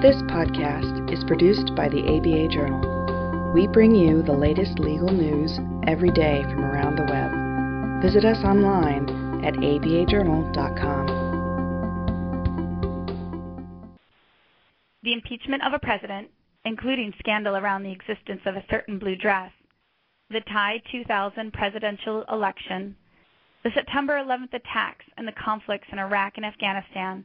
This 0.00 0.22
podcast 0.30 1.12
is 1.12 1.24
produced 1.24 1.74
by 1.74 1.88
the 1.88 1.98
ABA 1.98 2.54
Journal. 2.54 3.52
We 3.52 3.66
bring 3.66 3.96
you 3.96 4.22
the 4.22 4.32
latest 4.32 4.78
legal 4.78 5.08
news 5.08 5.58
every 5.88 6.12
day 6.12 6.44
from 6.44 6.64
around 6.64 6.94
the 6.94 7.02
web. 7.02 8.00
Visit 8.00 8.24
us 8.24 8.44
online 8.44 9.44
at 9.44 9.54
abajournal.com. 9.54 11.06
The 15.02 15.12
impeachment 15.12 15.64
of 15.64 15.72
a 15.72 15.80
president, 15.80 16.28
including 16.64 17.12
scandal 17.18 17.56
around 17.56 17.82
the 17.82 17.90
existence 17.90 18.42
of 18.46 18.54
a 18.54 18.64
certain 18.70 19.00
blue 19.00 19.16
dress, 19.16 19.50
the 20.30 20.42
Thai 20.42 20.80
2000 20.92 21.52
presidential 21.52 22.24
election, 22.30 22.94
the 23.64 23.72
September 23.74 24.12
11th 24.12 24.54
attacks 24.54 25.06
and 25.16 25.26
the 25.26 25.32
conflicts 25.32 25.88
in 25.90 25.98
Iraq 25.98 26.34
and 26.36 26.46
Afghanistan, 26.46 27.24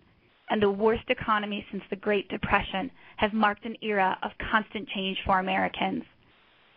and 0.54 0.61
the 0.61 0.70
worst 0.70 1.09
economy 1.09 1.65
since 1.71 1.81
the 1.89 1.95
Great 1.95 2.29
Depression 2.29 2.91
have 3.17 3.34
marked 3.34 3.66
an 3.66 3.75
era 3.81 4.16
of 4.21 4.30
constant 4.52 4.88
change 4.88 5.17
for 5.26 5.39
Americans. 5.39 6.03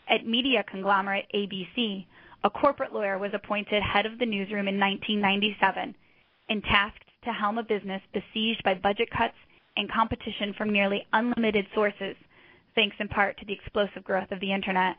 At 0.09 0.27
media 0.27 0.65
conglomerate 0.67 1.27
ABC, 1.35 2.07
a 2.43 2.49
corporate 2.49 2.95
lawyer 2.95 3.19
was 3.19 3.33
appointed 3.35 3.83
head 3.83 4.07
of 4.07 4.19
the 4.19 4.25
newsroom 4.25 4.67
in 4.67 4.81
1997 4.81 5.95
and 6.49 6.65
tasked 6.65 7.05
to 7.25 7.33
helm 7.35 7.59
a 7.59 7.63
business 7.63 8.01
besieged 8.15 8.63
by 8.65 8.73
budget 8.73 9.11
cuts 9.11 9.37
and 9.77 9.93
competition 9.93 10.55
from 10.57 10.73
nearly 10.73 11.07
unlimited 11.13 11.67
sources, 11.75 12.17
thanks 12.75 12.97
in 12.99 13.09
part 13.09 13.37
to 13.37 13.45
the 13.45 13.53
explosive 13.53 14.05
growth 14.05 14.33
of 14.33 14.41
the 14.41 14.55
Internet. 14.55 14.97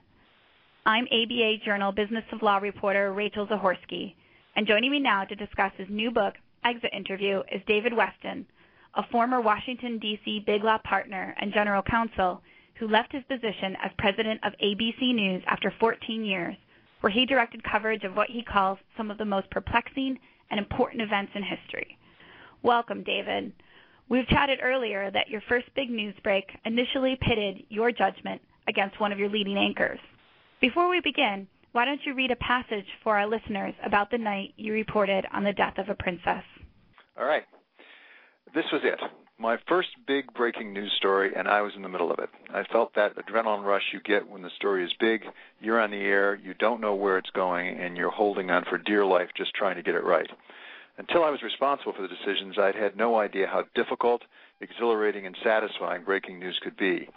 I'm 0.85 1.05
ABA 1.05 1.65
Journal 1.65 1.91
Business 1.93 2.25
of 2.31 2.43
Law 2.43 2.57
reporter 2.57 3.11
Rachel 3.11 3.47
Zahorsky, 3.47 4.13
and 4.55 4.67
joining 4.67 4.91
me 4.91 4.99
now 4.99 5.23
to 5.23 5.35
discuss 5.35 5.71
his 5.77 5.87
new 5.89 6.11
book, 6.11 6.35
Exit 6.63 6.91
Interview, 6.93 7.41
is 7.51 7.63
David 7.65 7.93
Westin, 7.93 8.45
a 8.97 9.07
former 9.11 9.39
Washington, 9.39 9.99
D.C. 9.99 10.43
Big 10.45 10.63
Law 10.63 10.79
partner 10.83 11.35
and 11.39 11.53
general 11.53 11.83
counsel 11.83 12.41
who 12.79 12.87
left 12.87 13.11
his 13.11 13.23
position 13.29 13.77
as 13.83 13.91
president 13.97 14.41
of 14.43 14.53
ABC 14.61 15.13
News 15.13 15.43
after 15.47 15.71
14 15.79 16.25
years, 16.25 16.55
where 17.01 17.13
he 17.13 17.25
directed 17.25 17.63
coverage 17.63 18.03
of 18.03 18.15
what 18.15 18.29
he 18.29 18.43
calls 18.43 18.79
some 18.97 19.11
of 19.11 19.19
the 19.19 19.25
most 19.25 19.49
perplexing 19.51 20.17
and 20.49 20.59
important 20.59 21.01
events 21.01 21.31
in 21.35 21.43
history. 21.43 21.97
Welcome, 22.63 23.03
David. 23.03 23.53
We've 24.09 24.27
chatted 24.27 24.59
earlier 24.63 25.11
that 25.11 25.29
your 25.29 25.41
first 25.47 25.67
big 25.75 25.91
news 25.91 26.15
break 26.23 26.45
initially 26.65 27.17
pitted 27.21 27.65
your 27.69 27.91
judgment 27.91 28.41
against 28.67 28.99
one 28.99 29.11
of 29.11 29.19
your 29.19 29.29
leading 29.29 29.57
anchors. 29.57 29.99
Before 30.59 30.89
we 30.89 31.01
begin, 31.01 31.47
why 31.71 31.85
don't 31.85 32.01
you 32.03 32.15
read 32.15 32.31
a 32.31 32.35
passage 32.37 32.87
for 33.03 33.17
our 33.17 33.27
listeners 33.27 33.75
about 33.85 34.09
the 34.09 34.17
night 34.17 34.53
you 34.57 34.73
reported 34.73 35.25
on 35.31 35.43
the 35.43 35.53
death 35.53 35.77
of 35.77 35.89
a 35.89 35.95
princess? 35.95 36.43
All 37.15 37.25
right. 37.25 37.43
This 38.57 38.71
was 38.71 38.81
it. 38.83 38.99
My 39.37 39.59
first 39.67 39.89
big 40.07 40.33
breaking 40.33 40.73
news 40.73 40.91
story, 40.97 41.31
and 41.35 41.47
I 41.47 41.61
was 41.61 41.73
in 41.75 41.83
the 41.83 41.89
middle 41.89 42.11
of 42.11 42.17
it. 42.17 42.31
I 42.51 42.63
felt 42.63 42.95
that 42.95 43.15
adrenaline 43.15 43.63
rush 43.63 43.93
you 43.93 43.99
get 43.99 44.27
when 44.27 44.41
the 44.41 44.49
story 44.55 44.83
is 44.83 44.91
big, 44.99 45.25
you're 45.61 45.79
on 45.79 45.91
the 45.91 45.97
air, 45.97 46.33
you 46.33 46.55
don't 46.55 46.81
know 46.81 46.95
where 46.95 47.19
it's 47.19 47.29
going, 47.29 47.79
and 47.79 47.95
you're 47.95 48.09
holding 48.09 48.49
on 48.49 48.65
for 48.65 48.79
dear 48.79 49.05
life 49.05 49.29
just 49.37 49.53
trying 49.53 49.75
to 49.75 49.83
get 49.83 49.93
it 49.93 50.03
right. 50.03 50.31
Until 50.97 51.23
I 51.23 51.29
was 51.29 51.43
responsible 51.43 51.93
for 51.93 52.01
the 52.01 52.07
decisions, 52.07 52.57
I'd 52.57 52.73
had 52.73 52.97
no 52.97 53.19
idea 53.19 53.45
how 53.45 53.65
difficult, 53.75 54.23
exhilarating, 54.59 55.27
and 55.27 55.37
satisfying 55.43 56.03
breaking 56.03 56.39
news 56.39 56.59
could 56.63 56.77
be. 56.77 57.07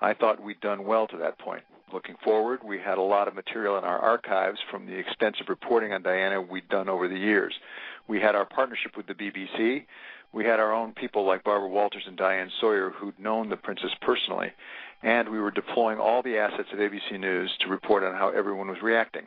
I 0.00 0.14
thought 0.14 0.40
we'd 0.40 0.60
done 0.60 0.84
well 0.84 1.08
to 1.08 1.16
that 1.16 1.40
point. 1.40 1.64
Looking 1.92 2.14
forward, 2.22 2.60
we 2.64 2.78
had 2.78 2.98
a 2.98 3.02
lot 3.02 3.26
of 3.26 3.34
material 3.34 3.76
in 3.78 3.84
our 3.84 3.98
archives 3.98 4.60
from 4.70 4.86
the 4.86 4.96
extensive 4.96 5.48
reporting 5.48 5.92
on 5.92 6.04
Diana 6.04 6.40
we'd 6.40 6.68
done 6.68 6.88
over 6.88 7.08
the 7.08 7.18
years. 7.18 7.54
We 8.06 8.20
had 8.20 8.36
our 8.36 8.46
partnership 8.46 8.96
with 8.96 9.08
the 9.08 9.14
BBC. 9.14 9.86
We 10.34 10.44
had 10.44 10.58
our 10.58 10.72
own 10.72 10.94
people 10.94 11.24
like 11.24 11.44
Barbara 11.44 11.68
Walters 11.68 12.02
and 12.08 12.16
Diane 12.16 12.50
Sawyer 12.60 12.90
who'd 12.90 13.20
known 13.20 13.50
the 13.50 13.56
princess 13.56 13.92
personally. 14.00 14.50
And 15.00 15.28
we 15.28 15.38
were 15.38 15.52
deploying 15.52 16.00
all 16.00 16.24
the 16.24 16.38
assets 16.38 16.70
of 16.72 16.80
ABC 16.80 17.20
News 17.20 17.56
to 17.60 17.68
report 17.68 18.02
on 18.02 18.14
how 18.14 18.30
everyone 18.30 18.66
was 18.66 18.82
reacting. 18.82 19.26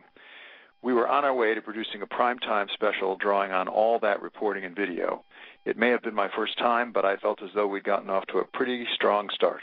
We 0.81 0.93
were 0.93 1.07
on 1.07 1.23
our 1.23 1.33
way 1.33 1.55
to 1.55 1.61
producing 1.61 2.01
a 2.01 2.07
primetime 2.07 2.69
special 2.73 3.15
drawing 3.15 3.53
on 3.53 3.69
all 3.69 3.99
that 3.99 4.21
reporting 4.21 4.65
and 4.65 4.75
video. 4.75 5.23
It 5.63 5.77
may 5.77 5.91
have 5.91 6.01
been 6.01 6.13
my 6.13 6.29
first 6.35 6.57
time, 6.57 6.91
but 6.91 7.05
I 7.05 7.15
felt 7.15 7.41
as 7.41 7.51
though 7.55 7.67
we'd 7.67 7.85
gotten 7.85 8.09
off 8.09 8.25
to 8.27 8.39
a 8.39 8.45
pretty 8.45 8.85
strong 8.93 9.29
start. 9.33 9.61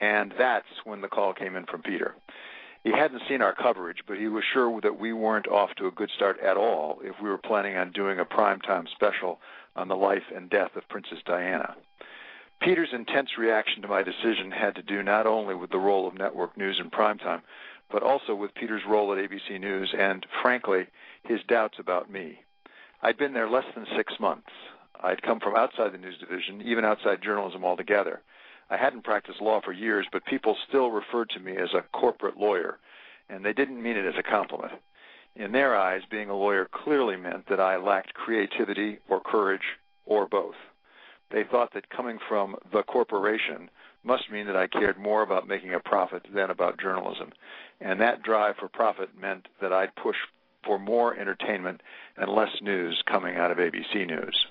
And 0.00 0.34
that's 0.36 0.66
when 0.82 1.02
the 1.02 1.08
call 1.08 1.34
came 1.34 1.54
in 1.54 1.66
from 1.66 1.82
Peter. 1.82 2.16
He 2.82 2.90
hadn't 2.90 3.22
seen 3.28 3.42
our 3.42 3.54
coverage, 3.54 3.98
but 4.06 4.18
he 4.18 4.28
was 4.28 4.44
sure 4.52 4.80
that 4.80 4.98
we 4.98 5.12
weren't 5.12 5.46
off 5.46 5.74
to 5.76 5.86
a 5.86 5.92
good 5.92 6.10
start 6.16 6.40
at 6.40 6.56
all 6.56 7.00
if 7.02 7.14
we 7.22 7.28
were 7.28 7.38
planning 7.38 7.76
on 7.76 7.92
doing 7.92 8.18
a 8.18 8.24
primetime 8.24 8.88
special 8.88 9.40
on 9.78 9.88
the 9.88 9.96
life 9.96 10.24
and 10.34 10.50
death 10.50 10.74
of 10.76 10.88
Princess 10.88 11.18
Diana. 11.24 11.76
Peter's 12.60 12.92
intense 12.92 13.38
reaction 13.38 13.82
to 13.82 13.88
my 13.88 14.02
decision 14.02 14.50
had 14.50 14.74
to 14.74 14.82
do 14.82 15.02
not 15.02 15.26
only 15.26 15.54
with 15.54 15.70
the 15.70 15.78
role 15.78 16.08
of 16.08 16.14
network 16.14 16.56
news 16.56 16.80
in 16.82 16.90
primetime, 16.90 17.40
but 17.90 18.02
also 18.02 18.34
with 18.34 18.54
Peter's 18.54 18.82
role 18.86 19.12
at 19.12 19.18
ABC 19.18 19.60
News 19.60 19.94
and, 19.96 20.26
frankly, 20.42 20.86
his 21.22 21.40
doubts 21.48 21.78
about 21.78 22.10
me. 22.10 22.40
I'd 23.00 23.16
been 23.16 23.32
there 23.32 23.48
less 23.48 23.64
than 23.74 23.86
six 23.96 24.12
months. 24.18 24.50
I'd 25.00 25.22
come 25.22 25.38
from 25.38 25.54
outside 25.54 25.92
the 25.92 25.98
news 25.98 26.18
division, 26.18 26.60
even 26.62 26.84
outside 26.84 27.22
journalism 27.22 27.64
altogether. 27.64 28.20
I 28.70 28.76
hadn't 28.76 29.04
practiced 29.04 29.40
law 29.40 29.60
for 29.60 29.72
years, 29.72 30.06
but 30.12 30.26
people 30.26 30.56
still 30.68 30.90
referred 30.90 31.30
to 31.30 31.40
me 31.40 31.56
as 31.56 31.72
a 31.72 31.84
corporate 31.96 32.36
lawyer, 32.36 32.78
and 33.30 33.44
they 33.44 33.52
didn't 33.52 33.82
mean 33.82 33.96
it 33.96 34.04
as 34.04 34.18
a 34.18 34.22
compliment. 34.22 34.72
In 35.38 35.52
their 35.52 35.76
eyes, 35.76 36.02
being 36.10 36.30
a 36.30 36.36
lawyer 36.36 36.68
clearly 36.70 37.16
meant 37.16 37.48
that 37.48 37.60
I 37.60 37.76
lacked 37.76 38.12
creativity 38.12 38.98
or 39.08 39.20
courage 39.20 39.62
or 40.04 40.26
both. 40.26 40.56
They 41.30 41.44
thought 41.44 41.72
that 41.74 41.90
coming 41.90 42.18
from 42.28 42.56
the 42.72 42.82
corporation 42.82 43.70
must 44.02 44.32
mean 44.32 44.46
that 44.46 44.56
I 44.56 44.66
cared 44.66 44.98
more 44.98 45.22
about 45.22 45.46
making 45.46 45.74
a 45.74 45.80
profit 45.80 46.26
than 46.34 46.50
about 46.50 46.80
journalism. 46.80 47.30
And 47.80 48.00
that 48.00 48.24
drive 48.24 48.56
for 48.56 48.68
profit 48.68 49.10
meant 49.16 49.46
that 49.60 49.72
I'd 49.72 49.94
push 49.94 50.16
for 50.64 50.76
more 50.76 51.16
entertainment 51.16 51.82
and 52.16 52.28
less 52.28 52.60
news 52.60 53.00
coming 53.06 53.36
out 53.36 53.52
of 53.52 53.58
ABC 53.58 54.08
News. 54.08 54.46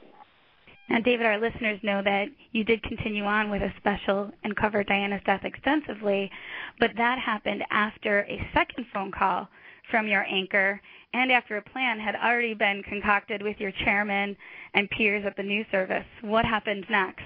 Now, 0.89 1.01
David, 1.01 1.25
our 1.25 1.37
listeners 1.37 1.81
know 1.83 2.01
that 2.01 2.27
you 2.53 2.63
did 2.63 2.81
continue 2.81 3.25
on 3.25 3.49
with 3.49 3.61
a 3.61 3.73
special 3.75 4.31
and 4.45 4.55
cover 4.55 4.85
Diana's 4.85 5.21
death 5.25 5.43
extensively, 5.43 6.31
but 6.79 6.91
that 6.95 7.19
happened 7.19 7.65
after 7.71 8.21
a 8.21 8.49
second 8.53 8.85
phone 8.93 9.11
call 9.11 9.49
from 9.89 10.07
your 10.07 10.25
anchor 10.25 10.81
and 11.13 11.31
after 11.31 11.57
a 11.57 11.61
plan 11.61 11.99
had 11.99 12.15
already 12.15 12.53
been 12.53 12.83
concocted 12.83 13.41
with 13.41 13.59
your 13.59 13.71
chairman 13.83 14.35
and 14.73 14.89
peers 14.89 15.23
at 15.25 15.35
the 15.37 15.43
news 15.43 15.65
service. 15.71 16.05
What 16.21 16.45
happened 16.45 16.85
next? 16.89 17.23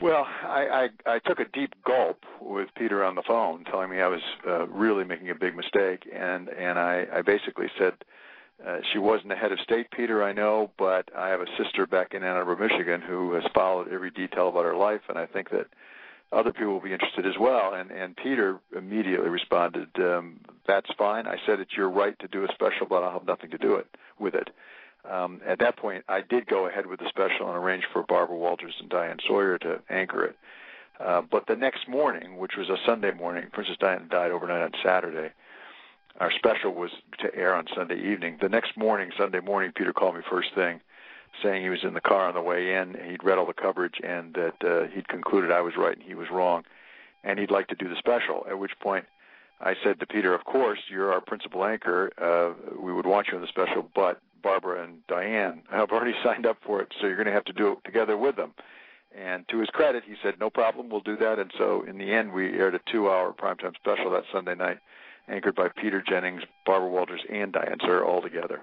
Well, 0.00 0.26
I, 0.42 0.88
I, 1.06 1.14
I 1.14 1.18
took 1.20 1.40
a 1.40 1.44
deep 1.52 1.74
gulp 1.84 2.24
with 2.40 2.68
Peter 2.76 3.04
on 3.04 3.14
the 3.14 3.22
phone, 3.26 3.64
telling 3.64 3.90
me 3.90 4.00
I 4.00 4.08
was 4.08 4.22
uh, 4.46 4.66
really 4.68 5.04
making 5.04 5.28
a 5.28 5.34
big 5.34 5.54
mistake, 5.54 6.08
and 6.10 6.48
and 6.48 6.78
I, 6.78 7.06
I 7.12 7.22
basically 7.22 7.66
said, 7.78 7.92
uh, 8.66 8.78
she 8.92 8.98
wasn't 8.98 9.28
the 9.28 9.36
head 9.36 9.52
of 9.52 9.60
state, 9.60 9.90
Peter, 9.90 10.22
I 10.22 10.32
know, 10.32 10.70
but 10.78 11.10
I 11.14 11.28
have 11.28 11.40
a 11.40 11.46
sister 11.62 11.86
back 11.86 12.14
in 12.14 12.22
Ann 12.22 12.36
Arbor, 12.36 12.56
Michigan, 12.56 13.02
who 13.02 13.34
has 13.34 13.44
followed 13.54 13.88
every 13.92 14.10
detail 14.10 14.48
about 14.48 14.64
her 14.64 14.76
life, 14.76 15.02
and 15.08 15.18
I 15.18 15.26
think 15.26 15.50
that 15.50 15.66
other 16.32 16.52
people 16.52 16.72
will 16.72 16.80
be 16.80 16.92
interested 16.92 17.26
as 17.26 17.38
well. 17.38 17.74
And 17.74 17.90
and 17.90 18.16
Peter 18.16 18.58
immediately 18.76 19.28
responded, 19.28 19.88
um, 19.98 20.40
"That's 20.66 20.90
fine." 20.98 21.26
I 21.26 21.38
said, 21.46 21.60
"It's 21.60 21.76
your 21.76 21.90
right 21.90 22.18
to 22.20 22.28
do 22.28 22.44
a 22.44 22.48
special, 22.52 22.86
but 22.86 23.02
I'll 23.02 23.12
have 23.12 23.26
nothing 23.26 23.50
to 23.50 23.58
do 23.58 23.76
it 23.76 23.86
with 24.18 24.34
it." 24.34 24.50
Um, 25.08 25.40
at 25.46 25.58
that 25.60 25.76
point, 25.76 26.04
I 26.08 26.20
did 26.20 26.46
go 26.46 26.66
ahead 26.66 26.86
with 26.86 27.00
the 27.00 27.08
special 27.08 27.48
and 27.48 27.56
arrange 27.56 27.84
for 27.92 28.02
Barbara 28.02 28.36
Walters 28.36 28.74
and 28.80 28.88
Diane 28.88 29.18
Sawyer 29.26 29.58
to 29.58 29.80
anchor 29.88 30.24
it. 30.24 30.36
Uh, 30.98 31.22
but 31.22 31.46
the 31.46 31.56
next 31.56 31.88
morning, 31.88 32.36
which 32.36 32.56
was 32.56 32.68
a 32.68 32.76
Sunday 32.84 33.10
morning, 33.12 33.48
Princess 33.50 33.76
Diana 33.78 34.04
died 34.04 34.30
overnight 34.30 34.62
on 34.62 34.72
Saturday. 34.84 35.32
Our 36.18 36.30
special 36.32 36.74
was 36.74 36.90
to 37.20 37.34
air 37.34 37.54
on 37.54 37.66
Sunday 37.74 37.98
evening. 38.12 38.36
The 38.40 38.50
next 38.50 38.76
morning, 38.76 39.10
Sunday 39.16 39.40
morning, 39.40 39.72
Peter 39.74 39.94
called 39.94 40.16
me 40.16 40.22
first 40.28 40.54
thing, 40.54 40.80
saying 41.42 41.62
he 41.62 41.70
was 41.70 41.84
in 41.84 41.94
the 41.94 42.00
car 42.00 42.28
on 42.28 42.34
the 42.34 42.40
way 42.40 42.74
in. 42.74 42.96
He'd 43.08 43.24
read 43.24 43.38
all 43.38 43.46
the 43.46 43.52
coverage 43.52 44.00
and 44.02 44.34
that 44.34 44.64
uh, 44.64 44.88
he'd 44.94 45.08
concluded 45.08 45.50
I 45.50 45.60
was 45.60 45.76
right 45.76 45.96
and 45.96 46.06
he 46.06 46.14
was 46.14 46.28
wrong, 46.30 46.64
and 47.24 47.38
he'd 47.38 47.50
like 47.50 47.68
to 47.68 47.74
do 47.74 47.88
the 47.88 47.96
special. 47.96 48.46
At 48.48 48.58
which 48.58 48.78
point, 48.80 49.06
I 49.60 49.74
said 49.82 50.00
to 50.00 50.06
Peter, 50.06 50.34
"Of 50.34 50.44
course, 50.44 50.78
you're 50.88 51.12
our 51.12 51.20
principal 51.20 51.64
anchor. 51.64 52.10
Uh, 52.18 52.78
we 52.80 52.92
would 52.92 53.06
want 53.06 53.28
you 53.28 53.34
in 53.36 53.42
the 53.42 53.48
special, 53.48 53.88
but 53.94 54.20
Barbara 54.42 54.84
and 54.84 55.06
Diane 55.06 55.62
have 55.70 55.90
already 55.90 56.14
signed 56.24 56.46
up 56.46 56.58
for 56.64 56.80
it, 56.80 56.92
so 57.00 57.06
you're 57.06 57.16
going 57.16 57.26
to 57.26 57.32
have 57.32 57.44
to 57.44 57.52
do 57.52 57.72
it 57.72 57.78
together 57.84 58.16
with 58.16 58.36
them." 58.36 58.54
And 59.12 59.46
to 59.48 59.58
his 59.58 59.68
credit, 59.70 60.04
he 60.06 60.14
said, 60.22 60.38
"No 60.38 60.50
problem, 60.50 60.88
we'll 60.88 61.00
do 61.00 61.16
that." 61.16 61.38
And 61.38 61.52
so, 61.58 61.82
in 61.82 61.98
the 61.98 62.12
end, 62.12 62.32
we 62.32 62.58
aired 62.58 62.74
a 62.74 62.80
two-hour 62.90 63.32
primetime 63.32 63.74
special 63.74 64.10
that 64.12 64.24
Sunday 64.32 64.54
night 64.54 64.78
anchored 65.28 65.54
by 65.54 65.68
Peter 65.68 66.02
Jennings, 66.06 66.42
Barbara 66.66 66.88
Walters, 66.88 67.22
and 67.28 67.52
Diane 67.52 67.78
Sawyer 67.80 68.04
all 68.04 68.22
together. 68.22 68.60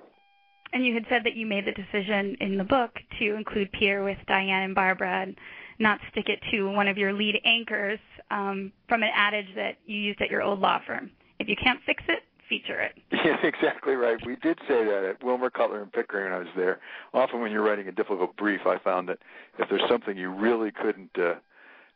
And 0.74 0.86
you 0.86 0.94
had 0.94 1.06
said 1.10 1.24
that 1.24 1.36
you 1.36 1.46
made 1.46 1.66
the 1.66 1.72
decision 1.72 2.36
in 2.42 2.58
the 2.58 2.64
book 2.64 2.92
to 3.20 3.36
include 3.36 3.72
Peter 3.72 4.04
with 4.04 4.18
Diane 4.28 4.64
and 4.64 4.76
Barbara 4.76 5.24
and 5.24 5.38
not 5.80 6.00
stick 6.12 6.28
it 6.28 6.40
to 6.52 6.70
one 6.70 6.88
of 6.88 6.98
your 6.98 7.14
lead 7.14 7.40
anchors 7.46 8.00
um, 8.32 8.72
from 8.90 9.04
an 9.04 9.10
adage 9.14 9.48
that 9.56 9.78
you 9.86 9.98
used 9.98 10.22
at 10.22 10.30
your 10.30 10.42
old 10.42 10.60
law 10.60 10.80
firm. 10.86 11.12
If 11.40 11.48
you 11.48 11.56
can't 11.56 11.80
fix 11.86 12.04
it, 12.08 12.24
feature 12.50 12.80
it. 12.82 12.94
Yeah, 13.26 13.38
exactly 13.44 13.96
right. 13.96 14.18
We 14.26 14.36
did 14.38 14.58
say 14.68 14.86
that 14.86 15.04
at 15.04 15.24
Wilmer 15.24 15.50
Cutler 15.50 15.82
and 15.82 15.92
Pickering 15.92 16.26
when 16.26 16.34
I 16.34 16.40
was 16.40 16.48
there. 16.56 16.80
Often 17.14 17.42
when 17.42 17.52
you're 17.52 17.64
writing 17.64 17.88
a 17.88 17.92
difficult 17.92 18.38
brief, 18.38 18.62
I 18.66 18.78
found 18.78 19.10
that 19.10 19.20
if 19.60 19.70
there's 19.70 19.82
something 19.90 20.16
you 20.16 20.32
really 20.32 20.72
couldn't 20.72 21.18
uh, 21.18 21.36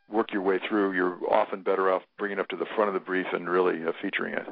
work 0.09 0.33
your 0.33 0.41
way 0.41 0.59
through, 0.67 0.93
you're 0.93 1.17
often 1.29 1.61
better 1.61 1.91
off 1.91 2.01
bringing 2.17 2.37
it 2.37 2.41
up 2.41 2.49
to 2.49 2.57
the 2.57 2.65
front 2.75 2.89
of 2.89 2.93
the 2.93 2.99
brief 2.99 3.27
and 3.31 3.49
really 3.49 3.85
uh, 3.85 3.91
featuring 4.01 4.33
it. 4.33 4.47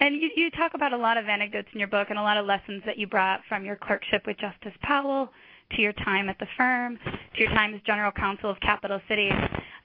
And 0.00 0.14
you, 0.14 0.30
you 0.34 0.50
talk 0.50 0.72
about 0.74 0.94
a 0.94 0.96
lot 0.96 1.18
of 1.18 1.28
anecdotes 1.28 1.68
in 1.74 1.78
your 1.78 1.88
book 1.88 2.08
and 2.08 2.18
a 2.18 2.22
lot 2.22 2.38
of 2.38 2.46
lessons 2.46 2.82
that 2.86 2.96
you 2.96 3.06
brought 3.06 3.42
from 3.48 3.66
your 3.66 3.76
clerkship 3.76 4.26
with 4.26 4.38
Justice 4.38 4.72
Powell 4.82 5.28
to 5.76 5.82
your 5.82 5.92
time 5.92 6.28
at 6.30 6.38
the 6.38 6.46
firm 6.56 6.98
to 7.34 7.40
your 7.40 7.50
time 7.50 7.74
as 7.74 7.80
general 7.82 8.10
counsel 8.10 8.50
of 8.50 8.58
Capital 8.60 9.00
City. 9.08 9.28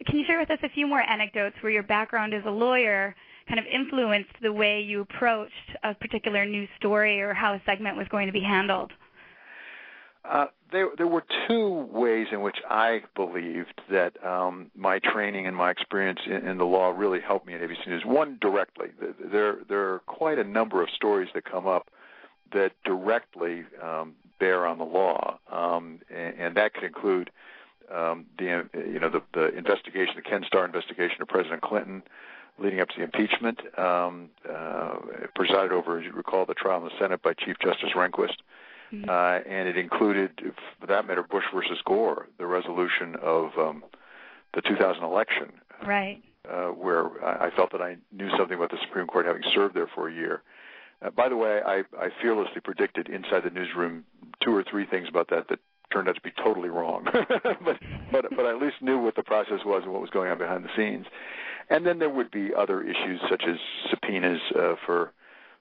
Can 0.05 0.17
you 0.17 0.25
share 0.25 0.39
with 0.39 0.49
us 0.49 0.59
a 0.63 0.69
few 0.69 0.87
more 0.87 1.01
anecdotes 1.01 1.55
where 1.61 1.71
your 1.71 1.83
background 1.83 2.33
as 2.33 2.43
a 2.45 2.49
lawyer 2.49 3.13
kind 3.47 3.59
of 3.59 3.65
influenced 3.65 4.31
the 4.41 4.51
way 4.51 4.81
you 4.81 5.01
approached 5.01 5.75
a 5.83 5.93
particular 5.93 6.45
news 6.45 6.69
story 6.79 7.21
or 7.21 7.33
how 7.33 7.53
a 7.53 7.61
segment 7.65 7.97
was 7.97 8.07
going 8.07 8.27
to 8.27 8.33
be 8.33 8.41
handled? 8.41 8.91
Uh, 10.29 10.47
there, 10.71 10.89
there 10.97 11.07
were 11.07 11.23
two 11.47 11.87
ways 11.91 12.27
in 12.31 12.41
which 12.41 12.57
I 12.69 13.01
believed 13.15 13.81
that 13.91 14.23
um, 14.25 14.71
my 14.75 14.99
training 14.99 15.45
and 15.45 15.55
my 15.55 15.69
experience 15.69 16.19
in, 16.25 16.47
in 16.47 16.57
the 16.57 16.65
law 16.65 16.89
really 16.89 17.21
helped 17.21 17.45
me 17.45 17.53
at 17.53 17.61
ABC 17.61 17.87
News. 17.87 18.03
One 18.05 18.37
directly, 18.41 18.87
there 19.19 19.59
there 19.69 19.93
are 19.93 19.99
quite 20.07 20.39
a 20.39 20.43
number 20.43 20.81
of 20.81 20.89
stories 20.89 21.29
that 21.35 21.45
come 21.45 21.67
up 21.67 21.89
that 22.53 22.71
directly 22.83 23.63
um, 23.81 24.15
bear 24.39 24.65
on 24.65 24.77
the 24.77 24.83
law, 24.83 25.39
um, 25.51 25.99
and, 26.09 26.35
and 26.39 26.57
that 26.57 26.73
could 26.73 26.83
include 26.83 27.29
um, 27.93 28.25
the 28.37 28.67
you 28.73 28.99
know 28.99 29.09
the, 29.09 29.21
the 29.33 29.55
investigation, 29.55 30.15
the 30.15 30.21
Ken 30.21 30.43
Starr 30.47 30.65
investigation 30.65 31.21
of 31.21 31.27
President 31.27 31.61
Clinton, 31.61 32.01
leading 32.57 32.79
up 32.79 32.89
to 32.89 32.95
the 32.97 33.03
impeachment, 33.03 33.59
um, 33.77 34.29
uh, 34.49 34.95
presided 35.35 35.71
over, 35.71 35.99
as 35.99 36.05
you 36.05 36.11
recall, 36.11 36.45
the 36.45 36.53
trial 36.53 36.79
in 36.79 36.85
the 36.85 36.99
Senate 36.99 37.21
by 37.21 37.33
Chief 37.33 37.55
Justice 37.63 37.91
Rehnquist. 37.95 38.37
Mm-hmm. 38.93 39.09
Uh, 39.09 39.51
and 39.51 39.67
it 39.67 39.77
included, 39.77 40.31
for 40.79 40.87
that 40.87 41.07
matter, 41.07 41.23
Bush 41.23 41.45
versus 41.53 41.77
Gore, 41.85 42.27
the 42.37 42.45
resolution 42.45 43.15
of 43.21 43.51
um, 43.57 43.83
the 44.53 44.61
2000 44.61 45.03
election, 45.03 45.51
right? 45.85 46.21
Uh, 46.49 46.67
where 46.67 47.05
I, 47.25 47.49
felt 47.55 47.71
that 47.71 47.81
I 47.81 47.97
knew 48.11 48.29
something 48.37 48.55
about 48.55 48.69
the 48.69 48.77
Supreme 48.85 49.07
Court, 49.07 49.25
having 49.25 49.41
served 49.53 49.75
there 49.75 49.89
for 49.93 50.07
a 50.07 50.13
year. 50.13 50.43
Uh, 51.01 51.09
by 51.09 51.27
the 51.27 51.35
way, 51.35 51.61
I, 51.65 51.83
I 51.99 52.09
fearlessly 52.21 52.61
predicted 52.61 53.09
inside 53.09 53.43
the 53.43 53.49
newsroom 53.49 54.05
two 54.43 54.55
or 54.55 54.63
three 54.63 54.85
things 54.85 55.07
about 55.09 55.29
that 55.29 55.47
that 55.49 55.59
turned 55.91 56.07
out 56.07 56.15
to 56.15 56.21
be 56.21 56.31
totally 56.43 56.69
wrong. 56.69 57.05
but 57.13 57.77
but 58.11 58.25
but 58.35 58.45
I 58.45 58.51
at 58.51 58.61
least 58.61 58.81
knew 58.81 58.99
what 58.99 59.15
the 59.15 59.23
process 59.23 59.59
was 59.65 59.83
and 59.83 59.91
what 59.91 60.01
was 60.01 60.09
going 60.09 60.29
on 60.31 60.37
behind 60.37 60.63
the 60.63 60.69
scenes. 60.75 61.05
And 61.69 61.85
then 61.85 61.99
there 61.99 62.09
would 62.09 62.31
be 62.31 62.53
other 62.55 62.81
issues 62.81 63.19
such 63.29 63.43
as 63.47 63.57
subpoenas 63.89 64.39
uh, 64.55 64.75
for 64.85 65.11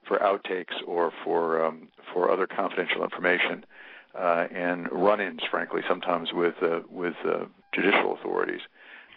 for 0.06 0.18
outtakes 0.18 0.74
or 0.86 1.12
for 1.24 1.64
um, 1.64 1.88
for 2.14 2.30
other 2.30 2.46
confidential 2.46 3.04
information, 3.04 3.66
uh, 4.14 4.46
and 4.54 4.90
run-ins, 4.90 5.42
frankly, 5.50 5.82
sometimes 5.86 6.32
with 6.32 6.54
uh, 6.62 6.80
with 6.88 7.16
uh, 7.26 7.44
judicial 7.74 8.14
authorities, 8.14 8.60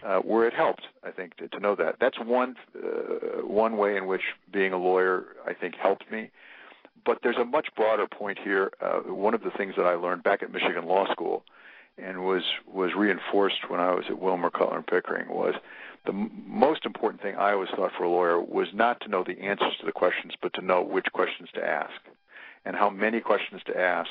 uh, 0.03 0.17
where 0.19 0.47
it 0.47 0.53
helped, 0.53 0.87
I 1.03 1.11
think, 1.11 1.37
to, 1.37 1.47
to 1.47 1.59
know 1.59 1.75
that. 1.75 1.97
That's 2.01 2.19
one 2.19 2.55
uh, 2.75 3.45
one 3.45 3.77
way 3.77 3.95
in 3.95 4.07
which 4.07 4.23
being 4.51 4.73
a 4.73 4.77
lawyer, 4.77 5.25
I 5.45 5.53
think, 5.53 5.75
helped 5.75 6.11
me. 6.11 6.31
But 7.05 7.19
there's 7.23 7.37
a 7.37 7.45
much 7.45 7.67
broader 7.75 8.07
point 8.07 8.39
here. 8.43 8.71
Uh, 8.81 9.13
one 9.13 9.33
of 9.33 9.43
the 9.43 9.51
things 9.51 9.75
that 9.77 9.85
I 9.85 9.93
learned 9.93 10.23
back 10.23 10.43
at 10.43 10.51
Michigan 10.51 10.85
Law 10.87 11.05
School, 11.11 11.43
and 11.97 12.25
was 12.25 12.43
was 12.65 12.91
reinforced 12.95 13.69
when 13.69 13.79
I 13.79 13.93
was 13.93 14.05
at 14.09 14.19
Wilmer 14.19 14.49
Cutler 14.49 14.77
and 14.77 14.87
Pickering, 14.87 15.29
was 15.29 15.53
the 16.05 16.13
m- 16.13 16.31
most 16.47 16.85
important 16.85 17.21
thing 17.21 17.35
I 17.35 17.51
always 17.53 17.69
thought 17.75 17.91
for 17.97 18.03
a 18.03 18.09
lawyer 18.09 18.41
was 18.41 18.69
not 18.73 18.99
to 19.01 19.09
know 19.09 19.23
the 19.23 19.39
answers 19.39 19.77
to 19.79 19.85
the 19.85 19.91
questions, 19.91 20.33
but 20.41 20.53
to 20.55 20.61
know 20.61 20.81
which 20.81 21.05
questions 21.13 21.49
to 21.53 21.63
ask, 21.63 21.93
and 22.67 22.75
how 22.75 22.89
many 22.89 23.21
questions 23.21 23.61
to 23.65 23.77
ask, 23.77 24.09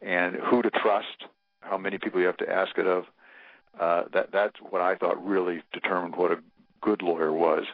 and 0.00 0.34
who 0.34 0.62
to 0.62 0.70
trust, 0.70 1.24
how 1.60 1.76
many 1.76 1.98
people 1.98 2.18
you 2.18 2.26
have 2.26 2.38
to 2.38 2.50
ask 2.50 2.76
it 2.78 2.86
of. 2.86 3.04
Uh, 3.78 4.04
that 4.12 4.32
that's 4.32 4.56
what 4.68 4.82
I 4.82 4.96
thought 4.96 5.24
really 5.24 5.62
determined 5.72 6.16
what 6.16 6.32
a 6.32 6.38
good 6.80 7.02
lawyer 7.02 7.32
was, 7.32 7.64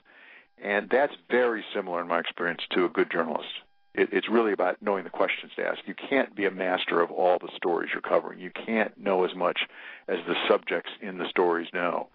and 0.63 0.91
that's 0.91 1.15
very 1.31 1.65
similar 1.75 2.03
in 2.03 2.09
my 2.09 2.19
experience 2.19 2.61
to 2.73 2.85
a 2.85 2.89
good 2.89 3.11
journalist. 3.11 3.49
It, 3.95 4.11
it's 4.13 4.29
really 4.29 4.53
about 4.53 4.83
knowing 4.83 5.05
the 5.05 5.11
questions 5.11 5.53
to 5.57 5.65
ask. 5.65 5.79
You 5.87 5.95
can't 5.95 6.37
be 6.37 6.45
a 6.45 6.51
master 6.51 7.01
of 7.01 7.11
all 7.11 7.39
the 7.39 7.49
stories 7.57 7.91
you're 7.95 8.03
covering. 8.03 8.41
You 8.41 8.51
can't 8.51 8.99
know 8.99 9.25
as 9.25 9.35
much 9.35 9.61
as 10.07 10.19
the 10.27 10.35
subjects 10.47 10.91
in 11.01 11.17
the 11.17 11.29
stories 11.31 11.69
know 11.73 12.09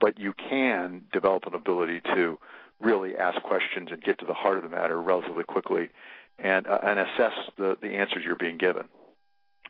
but 0.00 0.18
you 0.18 0.32
can 0.32 1.02
develop 1.12 1.46
an 1.46 1.54
ability 1.54 2.00
to 2.14 2.38
really 2.80 3.16
ask 3.16 3.40
questions 3.42 3.88
and 3.90 4.02
get 4.02 4.18
to 4.18 4.26
the 4.26 4.34
heart 4.34 4.56
of 4.56 4.62
the 4.62 4.68
matter 4.68 5.00
relatively 5.00 5.44
quickly 5.44 5.90
and 6.38 6.66
uh, 6.66 6.78
and 6.82 6.98
assess 6.98 7.32
the 7.56 7.76
the 7.80 7.88
answers 7.88 8.22
you're 8.24 8.36
being 8.36 8.58
given. 8.58 8.84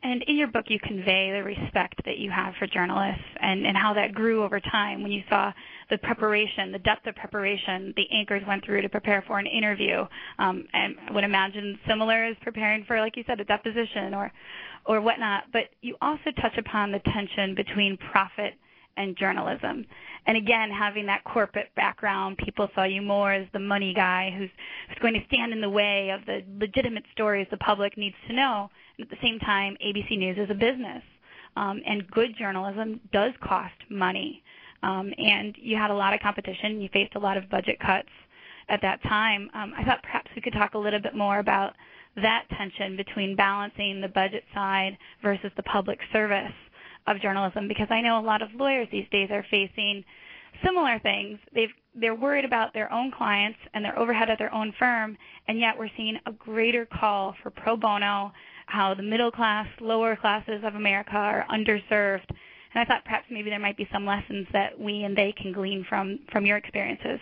And 0.02 0.22
in 0.28 0.36
your 0.36 0.48
book, 0.48 0.66
you 0.68 0.78
convey 0.78 1.32
the 1.32 1.42
respect 1.42 2.00
that 2.04 2.18
you 2.18 2.30
have 2.30 2.54
for 2.58 2.66
journalists 2.66 3.24
and, 3.40 3.66
and 3.66 3.76
how 3.76 3.94
that 3.94 4.14
grew 4.14 4.44
over 4.44 4.60
time 4.60 5.02
when 5.02 5.10
you 5.10 5.22
saw 5.28 5.52
the 5.90 5.98
preparation, 5.98 6.70
the 6.70 6.78
depth 6.78 7.06
of 7.06 7.16
preparation 7.16 7.92
the 7.96 8.06
anchors 8.12 8.42
went 8.46 8.64
through 8.64 8.82
to 8.82 8.88
prepare 8.88 9.24
for 9.26 9.38
an 9.38 9.46
interview. 9.46 10.06
Um, 10.38 10.66
and 10.72 10.94
I 11.08 11.12
would 11.12 11.24
imagine 11.24 11.78
similar 11.88 12.26
as 12.26 12.36
preparing 12.42 12.84
for, 12.84 13.00
like 13.00 13.16
you 13.16 13.24
said, 13.26 13.40
a 13.40 13.44
deposition 13.44 14.14
or, 14.14 14.30
or 14.86 15.00
whatnot. 15.00 15.44
But 15.52 15.64
you 15.80 15.96
also 16.00 16.30
touch 16.40 16.56
upon 16.58 16.92
the 16.92 17.00
tension 17.00 17.56
between 17.56 17.96
profit 18.12 18.54
and 18.98 19.16
journalism. 19.16 19.86
And 20.26 20.36
again, 20.36 20.70
having 20.70 21.06
that 21.06 21.24
corporate 21.24 21.70
background, 21.74 22.36
people 22.36 22.68
saw 22.74 22.84
you 22.84 23.00
more 23.00 23.32
as 23.32 23.46
the 23.52 23.58
money 23.58 23.94
guy 23.94 24.34
who's, 24.36 24.50
who's 24.88 24.98
going 25.00 25.14
to 25.14 25.24
stand 25.28 25.52
in 25.52 25.60
the 25.60 25.70
way 25.70 26.10
of 26.10 26.26
the 26.26 26.42
legitimate 26.60 27.04
stories 27.12 27.46
the 27.50 27.56
public 27.58 27.96
needs 27.96 28.16
to 28.26 28.34
know. 28.34 28.68
And 28.98 29.06
at 29.06 29.10
the 29.10 29.16
same 29.22 29.38
time, 29.38 29.76
ABC 29.84 30.18
News 30.18 30.36
is 30.36 30.50
a 30.50 30.54
business. 30.54 31.02
Um, 31.56 31.80
and 31.86 32.08
good 32.10 32.36
journalism 32.38 33.00
does 33.12 33.32
cost 33.42 33.74
money. 33.88 34.42
Um, 34.82 35.12
and 35.16 35.56
you 35.58 35.76
had 35.76 35.90
a 35.90 35.94
lot 35.94 36.12
of 36.12 36.20
competition. 36.20 36.80
You 36.80 36.88
faced 36.92 37.14
a 37.14 37.18
lot 37.18 37.36
of 37.36 37.48
budget 37.48 37.80
cuts 37.80 38.08
at 38.68 38.82
that 38.82 39.02
time. 39.04 39.50
Um, 39.54 39.72
I 39.76 39.84
thought 39.84 40.02
perhaps 40.02 40.30
we 40.36 40.42
could 40.42 40.52
talk 40.52 40.74
a 40.74 40.78
little 40.78 41.00
bit 41.00 41.14
more 41.14 41.38
about 41.38 41.74
that 42.16 42.44
tension 42.56 42.96
between 42.96 43.36
balancing 43.36 44.00
the 44.00 44.08
budget 44.08 44.44
side 44.52 44.96
versus 45.22 45.50
the 45.56 45.62
public 45.62 45.98
service 46.12 46.52
of 47.14 47.22
journalism 47.22 47.68
because 47.68 47.88
I 47.90 48.00
know 48.00 48.18
a 48.18 48.22
lot 48.22 48.42
of 48.42 48.54
lawyers 48.54 48.88
these 48.90 49.08
days 49.10 49.30
are 49.30 49.44
facing 49.50 50.04
similar 50.64 50.98
things. 50.98 51.38
They've 51.54 51.72
they're 51.94 52.14
worried 52.14 52.44
about 52.44 52.74
their 52.74 52.92
own 52.92 53.10
clients 53.10 53.58
and 53.74 53.84
their 53.84 53.98
overhead 53.98 54.30
at 54.30 54.38
their 54.38 54.54
own 54.54 54.72
firm, 54.78 55.16
and 55.48 55.58
yet 55.58 55.76
we're 55.76 55.90
seeing 55.96 56.18
a 56.26 56.32
greater 56.32 56.86
call 56.86 57.34
for 57.42 57.50
pro 57.50 57.76
bono, 57.76 58.32
how 58.66 58.94
the 58.94 59.02
middle 59.02 59.32
class, 59.32 59.66
lower 59.80 60.14
classes 60.14 60.62
of 60.64 60.76
America 60.76 61.16
are 61.16 61.44
underserved. 61.50 62.28
And 62.74 62.82
I 62.82 62.84
thought 62.84 63.04
perhaps 63.04 63.26
maybe 63.30 63.50
there 63.50 63.58
might 63.58 63.76
be 63.76 63.88
some 63.92 64.06
lessons 64.06 64.46
that 64.52 64.78
we 64.78 65.02
and 65.02 65.16
they 65.16 65.32
can 65.32 65.52
glean 65.52 65.84
from 65.88 66.20
from 66.30 66.46
your 66.46 66.56
experiences. 66.56 67.20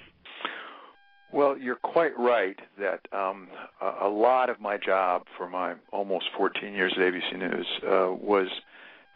Well, 1.32 1.58
you're 1.58 1.74
quite 1.76 2.16
right 2.18 2.58
that 2.78 3.00
um, 3.12 3.48
a, 3.80 4.08
lot 4.08 4.48
of 4.48 4.60
my 4.60 4.78
job 4.78 5.24
for 5.36 5.48
my 5.48 5.74
almost 5.92 6.26
14 6.36 6.72
years 6.72 6.94
at 6.96 7.02
ABC 7.02 7.38
News 7.38 7.66
uh, 7.82 8.12
was 8.12 8.46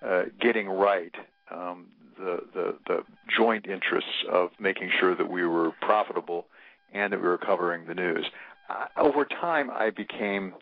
uh, 0.07 0.23
getting 0.41 0.69
right 0.69 1.15
um, 1.51 1.87
the, 2.19 2.41
the, 2.55 2.77
the 2.87 3.05
joint 3.35 3.67
interests 3.67 4.25
of 4.31 4.51
making 4.59 4.91
sure 4.99 5.15
that 5.15 5.31
we 5.31 5.45
were 5.45 5.73
profitable 5.81 6.47
and 6.93 7.13
that 7.13 7.21
we 7.21 7.29
were 7.29 7.39
covering 7.39 7.87
the 7.87 7.95
news. 7.95 8.27
Uh, 8.69 8.87
over 8.97 9.25
time, 9.25 9.71
I 9.71 9.91
became 9.91 10.55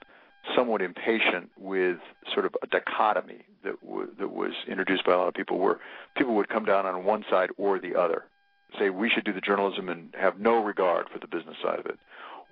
somewhat 0.57 0.80
impatient 0.83 1.50
with 1.59 1.99
sort 2.33 2.47
of 2.47 2.54
a 2.62 2.66
dichotomy 2.66 3.42
that 3.64 3.80
w- 3.83 4.09
that 4.18 4.33
was 4.33 4.52
introduced 4.66 5.04
by 5.04 5.12
a 5.12 5.18
lot 5.18 5.28
of 5.28 5.35
people, 5.35 5.59
where 5.59 5.78
people 6.16 6.35
would 6.37 6.49
come 6.49 6.64
down 6.64 6.87
on 6.87 7.04
one 7.04 7.25
side 7.28 7.50
or 7.59 7.78
the 7.78 7.97
other, 7.97 8.25
say 8.78 8.88
we 8.90 9.11
should 9.11 9.25
do 9.25 9.33
the 9.33 9.40
journalism 9.40 9.88
and 9.88 10.14
have 10.18 10.38
no 10.38 10.62
regard 10.62 11.09
for 11.11 11.18
the 11.18 11.26
business 11.26 11.57
side 11.62 11.78
of 11.78 11.87
it, 11.87 11.99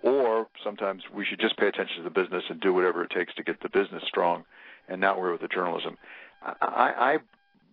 or 0.02 0.46
sometimes 0.62 1.04
we 1.14 1.24
should 1.24 1.40
just 1.40 1.56
pay 1.56 1.68
attention 1.68 1.96
to 1.98 2.02
the 2.02 2.10
business 2.10 2.44
and 2.50 2.60
do 2.60 2.72
whatever 2.72 3.02
it 3.04 3.10
takes 3.10 3.34
to 3.34 3.42
get 3.42 3.62
the 3.62 3.68
business 3.68 4.02
strong, 4.06 4.44
and 4.88 5.00
not 5.00 5.18
worry 5.18 5.32
with 5.32 5.40
the 5.40 5.48
journalism. 5.48 5.96
I, 6.42 6.92
I 6.98 7.18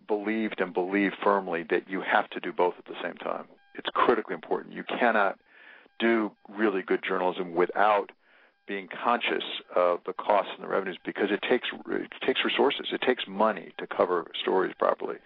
believed 0.06 0.60
and 0.60 0.72
believe 0.72 1.12
firmly 1.22 1.64
that 1.70 1.88
you 1.88 2.00
have 2.00 2.28
to 2.30 2.40
do 2.40 2.52
both 2.52 2.74
at 2.78 2.84
the 2.86 3.00
same 3.02 3.14
time. 3.14 3.46
It's 3.74 3.88
critically 3.92 4.34
important. 4.34 4.74
You 4.74 4.84
cannot 4.84 5.38
do 5.98 6.32
really 6.48 6.82
good 6.82 7.02
journalism 7.06 7.54
without 7.54 8.10
being 8.66 8.88
conscious 8.88 9.44
of 9.76 10.00
the 10.06 10.12
costs 10.14 10.52
and 10.56 10.64
the 10.64 10.68
revenues 10.68 10.98
because 11.04 11.30
it 11.30 11.40
takes 11.48 11.68
it 11.88 12.10
takes 12.26 12.40
resources. 12.44 12.86
It 12.92 13.02
takes 13.02 13.24
money 13.28 13.72
to 13.78 13.86
cover 13.86 14.26
stories 14.40 14.74
properly. 14.78 15.16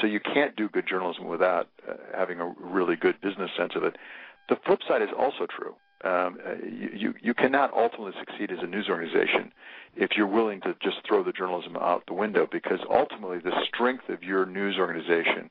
So 0.00 0.06
you 0.06 0.20
can't 0.20 0.56
do 0.56 0.68
good 0.68 0.86
journalism 0.86 1.26
without 1.26 1.68
uh, 1.86 1.94
having 2.16 2.40
a 2.40 2.54
really 2.58 2.96
good 2.96 3.20
business 3.20 3.50
sense 3.56 3.72
of 3.76 3.84
it. 3.84 3.96
The 4.48 4.56
flip 4.64 4.80
side 4.88 5.02
is 5.02 5.10
also 5.16 5.46
true 5.46 5.74
um, 6.04 6.38
you, 6.94 7.14
you 7.20 7.34
cannot 7.34 7.74
ultimately 7.74 8.12
succeed 8.20 8.52
as 8.52 8.58
a 8.62 8.66
news 8.66 8.88
organization 8.88 9.52
if 9.96 10.10
you're 10.16 10.28
willing 10.28 10.60
to 10.60 10.76
just 10.80 10.98
throw 11.06 11.24
the 11.24 11.32
journalism 11.32 11.76
out 11.76 12.04
the 12.06 12.14
window 12.14 12.46
because 12.50 12.78
ultimately 12.88 13.38
the 13.38 13.64
strength 13.66 14.08
of 14.08 14.22
your 14.22 14.46
news 14.46 14.76
organization 14.78 15.50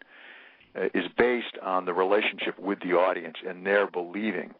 uh, 0.75 0.85
is 0.93 1.05
based 1.17 1.57
on 1.61 1.85
the 1.85 1.93
relationship 1.93 2.57
with 2.59 2.79
the 2.79 2.93
audience 2.93 3.35
and 3.45 3.65
their 3.65 3.87
believing 3.87 4.53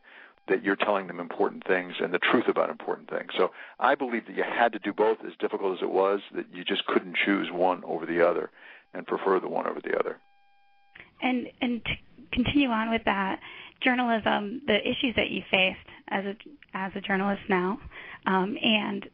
that 0.50 0.64
you're 0.64 0.78
telling 0.78 1.08
them 1.08 1.20
important 1.20 1.66
things 1.66 1.94
and 2.02 2.14
the 2.14 2.20
truth 2.20 2.48
about 2.48 2.70
important 2.70 3.10
things. 3.10 3.32
So 3.38 3.52
I 3.80 3.96
believe 3.96 4.26
that 4.28 4.36
you 4.36 4.44
had 4.44 4.74
to 4.74 4.80
do 4.80 4.94
both 4.94 5.18
as 5.26 5.34
difficult 5.40 5.78
as 5.78 5.84
it 5.84 5.90
was, 5.90 6.22
that 6.36 6.46
you 6.54 6.64
just 6.64 6.86
couldn't 6.86 7.16
choose 7.26 7.50
one 7.52 7.84
over 7.86 8.06
the 8.06 8.28
other 8.28 8.50
and 8.94 9.06
prefer 9.06 9.40
the 9.40 9.50
one 9.50 9.68
over 9.68 9.80
the 9.82 9.98
other. 9.98 10.18
And 11.22 11.48
and 11.62 11.84
to 11.84 11.92
continue 12.32 12.70
on 12.70 12.90
with 12.92 13.04
that, 13.06 13.40
journalism, 13.82 14.62
the 14.68 14.80
issues 14.82 15.16
that 15.16 15.30
you 15.30 15.42
faced 15.50 15.78
as 16.10 16.26
a 16.26 16.36
as 16.74 16.92
a 16.96 17.02
journalist 17.02 17.42
now, 17.50 17.80
um, 18.26 18.58
and 18.62 19.08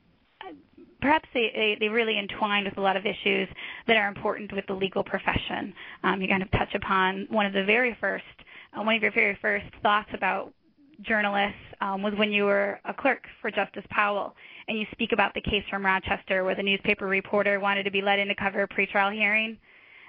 perhaps 1.03 1.27
they, 1.33 1.51
they, 1.53 1.77
they, 1.79 1.89
really 1.89 2.17
entwined 2.17 2.65
with 2.65 2.77
a 2.77 2.81
lot 2.81 2.95
of 2.95 3.05
issues 3.05 3.49
that 3.87 3.97
are 3.97 4.07
important 4.07 4.53
with 4.53 4.65
the 4.67 4.73
legal 4.73 5.03
profession. 5.03 5.73
Um, 6.03 6.21
you 6.21 6.29
kind 6.29 6.41
of 6.41 6.49
touch 6.51 6.73
upon 6.73 7.27
one 7.29 7.45
of 7.45 7.51
the 7.51 7.63
very 7.65 7.95
first, 7.99 8.23
uh, 8.73 8.81
one 8.81 8.95
of 8.95 9.01
your 9.01 9.11
very 9.11 9.37
first 9.41 9.65
thoughts 9.81 10.09
about 10.13 10.53
journalists 11.01 11.59
um, 11.81 12.01
was 12.01 12.13
when 12.17 12.31
you 12.31 12.45
were 12.45 12.79
a 12.85 12.93
clerk 12.93 13.25
for 13.41 13.51
Justice 13.51 13.83
Powell, 13.89 14.33
and 14.69 14.79
you 14.79 14.85
speak 14.91 15.11
about 15.11 15.33
the 15.33 15.41
case 15.41 15.63
from 15.69 15.85
Rochester 15.85 16.45
where 16.45 16.55
the 16.55 16.63
newspaper 16.63 17.05
reporter 17.05 17.59
wanted 17.59 17.83
to 17.83 17.91
be 17.91 18.01
let 18.01 18.19
in 18.19 18.29
to 18.29 18.35
cover 18.35 18.63
a 18.63 18.67
pretrial 18.67 19.13
hearing, 19.13 19.57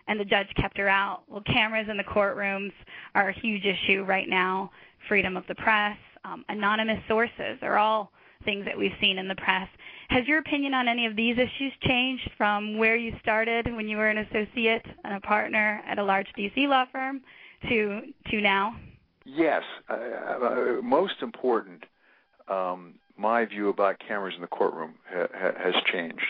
and 0.09 0.19
the 0.19 0.25
judge 0.25 0.49
kept 0.57 0.77
her 0.79 0.89
out. 0.89 1.23
Well, 1.29 1.43
cameras 1.43 1.89
in 1.91 1.97
the 1.97 2.05
courtrooms 2.05 2.73
are 3.15 3.29
a 3.29 3.41
huge 3.41 3.65
issue 3.65 4.05
right 4.05 4.29
now. 4.29 4.71
Freedom 5.09 5.37
of 5.37 5.47
the 5.49 5.55
press, 5.55 5.97
um, 6.25 6.45
anonymous 6.49 7.01
sources 7.09 7.59
are 7.63 7.79
all 7.79 8.11
things 8.45 8.65
that 8.65 8.77
we've 8.77 8.93
seen 9.01 9.19
in 9.19 9.29
the 9.29 9.35
press. 9.35 9.69
Has 10.09 10.27
your 10.27 10.39
opinion 10.39 10.75
on 10.75 10.89
any 10.89 11.07
of 11.07 11.17
these 11.17 11.37
issues 11.37 11.73
changed 11.83 12.31
from 12.37 12.77
where 12.79 12.97
you 12.97 13.15
started 13.21 13.67
when 13.75 13.89
you 13.89 13.97
were 13.97 14.09
an 14.09 14.19
associate 14.19 14.85
and 15.05 15.15
a 15.15 15.21
partner 15.21 15.83
at 15.87 15.99
a 15.99 16.05
large 16.05 16.27
DC 16.39 16.69
law 16.69 16.85
firm 16.93 17.23
to 17.69 18.03
to 18.31 18.41
now? 18.41 18.77
Yes. 19.25 19.63
Uh, 19.89 19.95
uh, 19.95 20.83
most 20.83 21.23
important, 21.23 21.85
um, 22.49 22.95
my 23.17 23.45
view 23.47 23.71
about 23.71 23.99
cameras 24.07 24.35
in 24.37 24.43
the 24.43 24.47
courtroom 24.47 24.95
ha- 25.11 25.29
ha- 25.35 25.59
has 25.59 25.75
changed. 25.91 26.27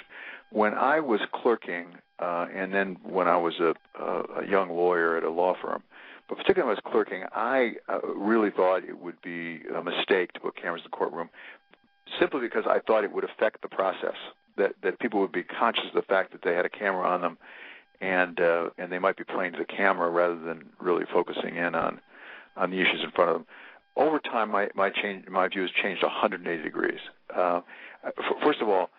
When 0.51 0.75
I 0.75 1.01
was 1.01 1.21
clerking, 1.35 1.97
uh, 2.19 2.47
and 2.55 2.73
then 2.73 2.97
when 3.03 3.29
I 3.29 3.37
was 3.37 3.55
a, 3.61 3.75
a 4.01 4.47
young 4.47 4.71
lawyer 4.71 5.17
at 5.17 5.25
a 5.25 5.31
law 5.31 5.55
firm, 5.61 5.83
but 6.29 6.39
particularly 6.39 6.69
when 6.69 6.77
I 6.77 6.81
was 6.85 6.93
clerking, 6.93 7.25
I 7.33 7.75
uh, 7.89 8.01
really 8.15 8.51
thought 8.51 8.85
it 8.85 8.99
would 8.99 9.21
be 9.21 9.61
a 9.75 9.83
mistake 9.83 10.33
to 10.33 10.41
put 10.41 10.57
cameras 10.57 10.83
in 10.85 10.91
the 10.91 10.97
courtroom, 10.97 11.29
simply 12.19 12.41
because 12.41 12.65
I 12.67 12.79
thought 12.81 13.05
it 13.05 13.13
would 13.13 13.25
affect 13.25 13.63
the 13.63 13.69
process. 13.69 14.17
That 14.57 14.75
that 14.83 15.01
people 15.01 15.21
would 15.21 15.33
be 15.33 15.43
conscious 15.43 15.87
of 15.89 15.95
the 15.95 16.03
fact 16.03 16.31
that 16.31 16.43
they 16.43 16.55
had 16.55 16.65
a 16.65 16.69
camera 16.69 17.09
on 17.09 17.21
them, 17.21 17.39
and 18.01 18.41
uh, 18.41 18.71
and 18.79 18.93
they 18.93 19.01
might 19.01 19.17
be 19.17 19.25
playing 19.25 19.53
to 19.53 19.59
the 19.59 19.65
camera 19.65 20.09
rather 20.09 20.39
than 20.39 20.67
really 20.79 21.05
focusing 21.13 21.57
in 21.57 21.75
on 21.75 22.01
on 22.57 22.71
the 22.71 22.81
issues 22.81 23.03
in 23.03 23.11
front 23.11 23.31
of 23.31 23.37
them. 23.37 23.47
Over 23.97 24.21
time, 24.21 24.51
my 24.51 24.71
my 24.77 24.91
change 24.91 25.29
my 25.29 25.49
view 25.49 25.63
has 25.63 25.73
changed 25.73 26.05
180 26.05 26.63
degrees. 26.63 27.01
Uh, 27.35 27.63
first 28.45 28.61
of 28.61 28.69
all, 28.69 28.91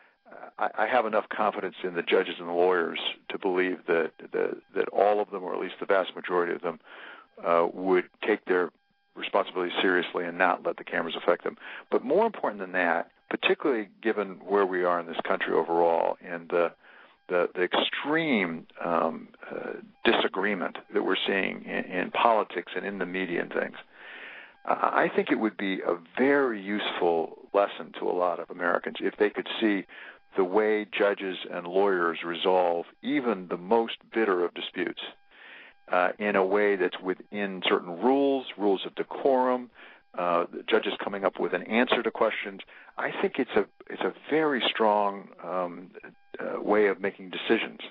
I, 0.57 0.87
have 0.87 1.05
enough 1.05 1.25
confidence 1.29 1.75
in 1.83 1.95
the 1.95 2.01
judges 2.01 2.35
and 2.39 2.47
the 2.47 2.53
lawyers 2.53 2.99
to 3.29 3.37
believe 3.37 3.79
that 3.87 4.11
that, 4.31 4.57
that 4.75 4.87
all 4.89 5.21
of 5.21 5.29
them, 5.31 5.43
or 5.43 5.53
at 5.53 5.59
least 5.59 5.75
the 5.79 5.85
vast 5.85 6.15
majority 6.15 6.53
of 6.53 6.61
them, 6.61 6.79
uh, 7.43 7.67
would 7.73 8.05
take 8.25 8.45
their 8.45 8.71
responsibility 9.15 9.73
seriously 9.81 10.25
and 10.25 10.37
not 10.37 10.65
let 10.65 10.77
the 10.77 10.83
cameras 10.83 11.15
affect 11.15 11.43
them. 11.43 11.57
But 11.91 12.03
more 12.03 12.25
important 12.25 12.59
than 12.61 12.73
that, 12.73 13.11
particularly 13.29 13.89
given 14.01 14.39
where 14.45 14.65
we 14.65 14.83
are 14.83 14.99
in 14.99 15.07
this 15.07 15.19
country 15.25 15.53
overall 15.53 16.17
and 16.25 16.49
the 16.49 16.71
the, 17.27 17.49
the 17.55 17.63
extreme 17.63 18.67
um, 18.83 19.29
uh, 19.49 19.71
disagreement 20.03 20.77
that 20.93 21.03
we're 21.03 21.15
seeing 21.25 21.65
in, 21.65 21.83
in 21.85 22.11
politics 22.11 22.73
and 22.75 22.85
in 22.85 22.99
the 22.99 23.05
media 23.07 23.41
and 23.41 23.51
things, 23.51 23.77
I 24.67 25.09
think 25.15 25.31
it 25.31 25.39
would 25.39 25.57
be 25.57 25.81
a 25.81 25.97
very 26.17 26.61
useful 26.61 27.37
lesson 27.53 27.93
to 27.99 28.09
a 28.09 28.13
lot 28.13 28.39
of 28.39 28.49
Americans 28.49 28.97
if 28.99 29.15
they 29.17 29.29
could 29.29 29.47
see 29.61 29.85
the 30.35 30.43
way 30.43 30.85
judges 30.85 31.37
and 31.51 31.67
lawyers 31.67 32.19
resolve 32.23 32.85
even 33.01 33.47
the 33.47 33.57
most 33.57 33.97
bitter 34.13 34.43
of 34.43 34.53
disputes 34.53 35.01
uh, 35.91 36.09
in 36.17 36.35
a 36.35 36.45
way 36.45 36.75
that's 36.75 36.99
within 36.99 37.61
certain 37.67 37.99
rules, 38.01 38.45
rules 38.57 38.85
of 38.85 38.95
decorum, 38.95 39.69
uh, 40.17 40.45
judges 40.67 40.93
coming 41.03 41.25
up 41.25 41.39
with 41.39 41.53
an 41.53 41.63
answer 41.63 42.01
to 42.01 42.11
questions. 42.11 42.61
I 42.97 43.11
think 43.21 43.37
it's 43.37 43.51
a 43.55 43.65
it's 43.89 44.01
a 44.01 44.13
very 44.29 44.63
strong 44.69 45.29
um, 45.43 45.91
uh, 46.39 46.61
way 46.61 46.87
of 46.87 47.01
making 47.01 47.31
decisions, 47.31 47.81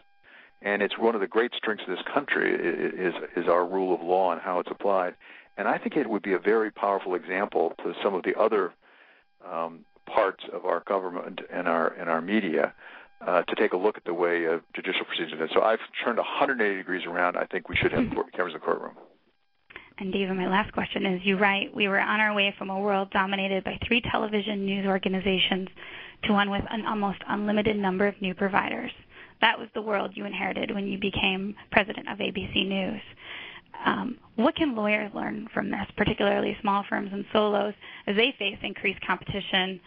and 0.62 0.82
it's 0.82 0.98
one 0.98 1.14
of 1.14 1.20
the 1.20 1.26
great 1.26 1.52
strengths 1.54 1.84
of 1.86 1.94
this 1.94 2.04
country 2.12 2.54
is 2.54 3.14
is 3.36 3.46
our 3.46 3.66
rule 3.66 3.94
of 3.94 4.00
law 4.00 4.32
and 4.32 4.40
how 4.40 4.58
it's 4.60 4.70
applied. 4.70 5.14
And 5.56 5.68
I 5.68 5.78
think 5.78 5.96
it 5.96 6.08
would 6.08 6.22
be 6.22 6.32
a 6.32 6.38
very 6.38 6.70
powerful 6.70 7.14
example 7.14 7.74
to 7.84 7.94
some 8.02 8.14
of 8.14 8.24
the 8.24 8.36
other 8.36 8.72
um, 9.48 9.84
parts 10.24 10.44
of 10.52 10.64
our 10.64 10.82
government 10.86 11.40
and 11.52 11.68
our 11.68 11.88
and 11.88 12.08
our 12.08 12.22
media 12.22 12.72
uh, 13.26 13.42
to 13.42 13.54
take 13.56 13.72
a 13.72 13.76
look 13.76 13.96
at 13.96 14.04
the 14.04 14.14
way 14.14 14.46
uh, 14.46 14.58
judicial 14.74 15.04
procedure 15.04 15.42
is. 15.44 15.50
So 15.54 15.60
I've 15.62 15.84
turned 16.02 16.16
180 16.16 16.76
degrees 16.76 17.06
around. 17.06 17.36
I 17.36 17.46
think 17.46 17.68
we 17.68 17.76
should 17.76 17.92
have 17.92 18.10
cameras 18.34 18.54
in 18.54 18.60
the 18.60 18.64
courtroom. 18.64 18.94
And 19.98 20.12
David, 20.12 20.36
my 20.36 20.48
last 20.48 20.72
question 20.72 21.06
is 21.06 21.20
you 21.24 21.36
write, 21.36 21.74
we 21.74 21.86
were 21.88 22.00
on 22.00 22.20
our 22.20 22.34
way 22.34 22.54
from 22.58 22.70
a 22.70 22.80
world 22.80 23.10
dominated 23.12 23.62
by 23.64 23.78
three 23.86 24.02
television 24.10 24.66
news 24.66 24.86
organizations 24.86 25.68
to 26.24 26.32
one 26.32 26.50
with 26.50 26.64
an 26.70 26.84
almost 26.86 27.18
unlimited 27.28 27.76
number 27.76 28.06
of 28.06 28.20
new 28.20 28.34
providers. 28.34 28.90
That 29.40 29.58
was 29.58 29.68
the 29.74 29.82
world 29.82 30.12
you 30.14 30.24
inherited 30.24 30.74
when 30.74 30.86
you 30.88 30.98
became 30.98 31.54
president 31.70 32.08
of 32.08 32.18
ABC 32.18 32.66
News. 32.66 33.00
Um, 33.84 34.18
what 34.36 34.56
can 34.56 34.74
lawyers 34.74 35.12
learn 35.14 35.48
from 35.52 35.70
this, 35.70 35.86
particularly 35.96 36.56
small 36.60 36.84
firms 36.88 37.10
and 37.12 37.24
solos, 37.32 37.74
as 38.06 38.16
they 38.16 38.34
face 38.38 38.58
increased 38.62 39.00
competition 39.06 39.80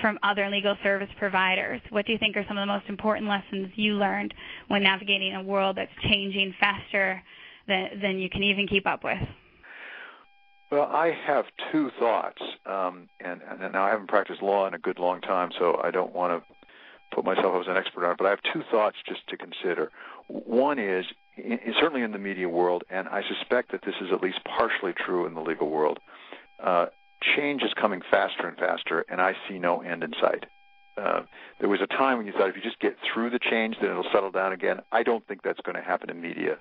from 0.00 0.18
other 0.22 0.48
legal 0.48 0.76
service 0.82 1.08
providers? 1.18 1.80
What 1.90 2.06
do 2.06 2.12
you 2.12 2.18
think 2.18 2.36
are 2.36 2.44
some 2.48 2.58
of 2.58 2.62
the 2.62 2.72
most 2.72 2.86
important 2.88 3.28
lessons 3.28 3.72
you 3.76 3.94
learned 3.94 4.34
when 4.68 4.82
navigating 4.82 5.34
a 5.34 5.42
world 5.42 5.76
that's 5.76 5.92
changing 6.02 6.54
faster 6.58 7.22
than, 7.68 8.00
than 8.00 8.18
you 8.18 8.28
can 8.30 8.42
even 8.42 8.66
keep 8.66 8.86
up 8.86 9.04
with? 9.04 9.18
Well, 10.70 10.88
I 10.90 11.12
have 11.26 11.44
two 11.70 11.90
thoughts, 11.98 12.40
um, 12.64 13.08
and, 13.20 13.42
and 13.42 13.72
now 13.72 13.84
I 13.84 13.90
haven't 13.90 14.08
practiced 14.08 14.40
law 14.40 14.66
in 14.66 14.72
a 14.72 14.78
good 14.78 14.98
long 14.98 15.20
time, 15.20 15.50
so 15.58 15.78
I 15.84 15.90
don't 15.90 16.14
want 16.14 16.42
to 16.42 16.54
put 17.14 17.26
myself 17.26 17.54
as 17.60 17.68
an 17.68 17.76
expert 17.76 18.06
on 18.06 18.12
it. 18.12 18.16
But 18.16 18.26
I 18.26 18.30
have 18.30 18.40
two 18.54 18.62
thoughts 18.70 18.96
just 19.06 19.20
to 19.28 19.36
consider. 19.36 19.90
One 20.28 20.78
is 20.78 21.04
in, 21.36 21.58
certainly 21.78 22.02
in 22.02 22.12
the 22.12 22.18
media 22.18 22.48
world, 22.48 22.84
and 22.88 23.06
I 23.08 23.22
suspect 23.28 23.72
that 23.72 23.82
this 23.84 23.94
is 24.00 24.08
at 24.12 24.22
least 24.22 24.38
partially 24.44 24.94
true 24.94 25.26
in 25.26 25.34
the 25.34 25.42
legal 25.42 25.68
world. 25.68 25.98
Uh, 26.58 26.86
change 27.36 27.62
is 27.62 27.72
coming 27.74 28.02
faster 28.10 28.46
and 28.46 28.56
faster, 28.56 29.04
and 29.08 29.20
I 29.20 29.34
see 29.48 29.58
no 29.58 29.80
end 29.80 30.02
in 30.02 30.12
sight. 30.20 30.46
Uh, 30.96 31.22
there 31.60 31.68
was 31.68 31.80
a 31.80 31.86
time 31.86 32.18
when 32.18 32.26
you 32.26 32.32
thought 32.32 32.48
if 32.48 32.56
you 32.56 32.62
just 32.62 32.78
get 32.80 32.96
through 33.12 33.30
the 33.30 33.38
change, 33.38 33.76
then 33.80 33.90
it'll 33.90 34.10
settle 34.12 34.30
down 34.30 34.52
again. 34.52 34.80
I 34.92 35.02
don't 35.02 35.26
think 35.26 35.42
that's 35.42 35.60
going 35.60 35.76
to 35.76 35.82
happen 35.82 36.10
in 36.10 36.20
media. 36.20 36.58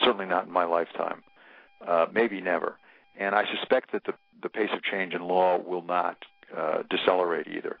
Certainly 0.00 0.26
not 0.26 0.46
in 0.46 0.52
my 0.52 0.64
lifetime. 0.64 1.22
Uh, 1.86 2.06
maybe 2.12 2.40
never. 2.40 2.78
And 3.18 3.34
I 3.34 3.44
suspect 3.56 3.92
that 3.92 4.04
the, 4.04 4.14
the 4.42 4.48
pace 4.48 4.70
of 4.72 4.82
change 4.82 5.14
in 5.14 5.22
law 5.22 5.58
will 5.58 5.82
not 5.82 6.16
uh, 6.56 6.82
decelerate 6.88 7.48
either. 7.48 7.78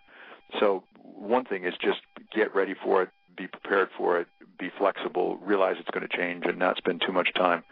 So 0.58 0.82
one 1.02 1.44
thing 1.44 1.64
is 1.64 1.74
just 1.80 2.00
get 2.34 2.54
ready 2.54 2.74
for 2.74 3.02
it, 3.02 3.10
be 3.36 3.46
prepared 3.46 3.88
for 3.96 4.18
it, 4.20 4.26
be 4.58 4.70
flexible, 4.76 5.38
realize 5.38 5.76
it's 5.78 5.90
going 5.90 6.06
to 6.06 6.16
change, 6.16 6.44
and 6.46 6.58
not 6.58 6.76
spend 6.76 7.02
too 7.06 7.12
much 7.12 7.32
time 7.34 7.62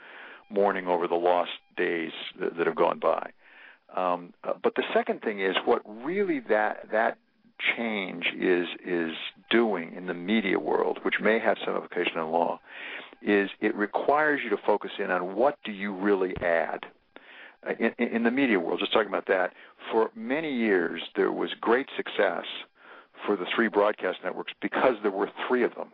mourning 0.50 0.86
over 0.86 1.06
the 1.06 1.14
lost 1.14 1.50
days 1.76 2.12
that, 2.38 2.56
that 2.56 2.66
have 2.66 2.76
gone 2.76 2.98
by. 2.98 3.30
Um, 3.96 4.32
uh, 4.44 4.52
but 4.62 4.74
the 4.76 4.84
second 4.94 5.22
thing 5.22 5.40
is 5.40 5.56
what 5.64 5.82
really 5.84 6.40
that 6.48 6.88
that 6.92 7.18
change 7.76 8.26
is 8.38 8.66
is 8.84 9.12
doing 9.50 9.94
in 9.96 10.06
the 10.06 10.14
media 10.14 10.58
world, 10.58 10.98
which 11.02 11.16
may 11.20 11.38
have 11.38 11.56
some 11.64 11.74
application 11.74 12.18
in 12.18 12.30
law, 12.30 12.60
is 13.22 13.50
it 13.60 13.74
requires 13.74 14.40
you 14.42 14.50
to 14.50 14.56
focus 14.64 14.92
in 14.98 15.10
on 15.10 15.34
what 15.34 15.58
do 15.64 15.72
you 15.72 15.94
really 15.94 16.34
add. 16.40 16.86
Uh, 17.66 17.72
in, 17.78 18.06
in 18.06 18.22
the 18.22 18.30
media 18.30 18.58
world, 18.58 18.80
just 18.80 18.92
talking 18.92 19.08
about 19.08 19.26
that, 19.26 19.52
for 19.92 20.10
many 20.14 20.52
years 20.54 21.02
there 21.16 21.32
was 21.32 21.50
great 21.60 21.88
success 21.96 22.44
for 23.26 23.36
the 23.36 23.44
three 23.54 23.68
broadcast 23.68 24.18
networks 24.24 24.52
because 24.62 24.94
there 25.02 25.10
were 25.10 25.30
three 25.46 25.62
of 25.62 25.74
them 25.74 25.88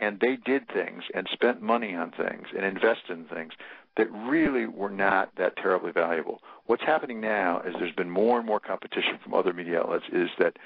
and 0.00 0.20
they 0.20 0.36
did 0.36 0.68
things 0.68 1.02
and 1.14 1.28
spent 1.32 1.62
money 1.62 1.94
on 1.94 2.10
things 2.10 2.46
and 2.56 2.64
invested 2.64 3.10
in 3.18 3.24
things 3.26 3.52
that 3.96 4.10
really 4.10 4.66
were 4.66 4.90
not 4.90 5.30
that 5.36 5.56
terribly 5.56 5.92
valuable. 5.92 6.40
What's 6.66 6.82
happening 6.82 7.20
now 7.20 7.60
is 7.60 7.74
there's 7.78 7.94
been 7.94 8.10
more 8.10 8.38
and 8.38 8.46
more 8.46 8.60
competition 8.60 9.18
from 9.22 9.34
other 9.34 9.52
media 9.52 9.80
outlets 9.80 10.06
is 10.12 10.30
that 10.38 10.56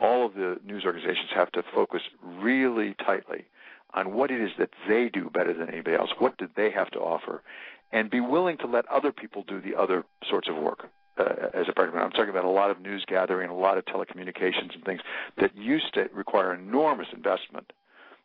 all 0.00 0.24
of 0.24 0.34
the 0.34 0.58
news 0.64 0.84
organizations 0.84 1.28
have 1.34 1.52
to 1.52 1.62
focus 1.74 2.02
really 2.22 2.94
tightly 2.94 3.44
on 3.94 4.14
what 4.14 4.30
it 4.30 4.40
is 4.40 4.50
that 4.58 4.70
they 4.88 5.08
do 5.08 5.30
better 5.30 5.52
than 5.52 5.68
anybody 5.68 5.96
else. 5.96 6.10
What 6.18 6.38
do 6.38 6.48
they 6.56 6.70
have 6.70 6.90
to 6.92 6.98
offer? 6.98 7.42
And 7.92 8.10
be 8.10 8.20
willing 8.20 8.58
to 8.58 8.66
let 8.66 8.86
other 8.88 9.12
people 9.12 9.44
do 9.46 9.60
the 9.60 9.74
other 9.74 10.04
sorts 10.28 10.48
of 10.48 10.56
work. 10.56 10.88
Uh, 11.18 11.48
as 11.52 11.66
a 11.66 11.70
it. 11.70 11.94
I'm 11.96 12.12
talking 12.12 12.28
about 12.28 12.44
a 12.44 12.48
lot 12.50 12.70
of 12.70 12.80
news 12.80 13.04
gathering, 13.08 13.50
a 13.50 13.56
lot 13.56 13.76
of 13.76 13.84
telecommunications 13.86 14.72
and 14.72 14.84
things 14.84 15.00
that 15.36 15.56
used 15.56 15.92
to 15.94 16.08
require 16.14 16.54
enormous 16.54 17.08
investment 17.12 17.72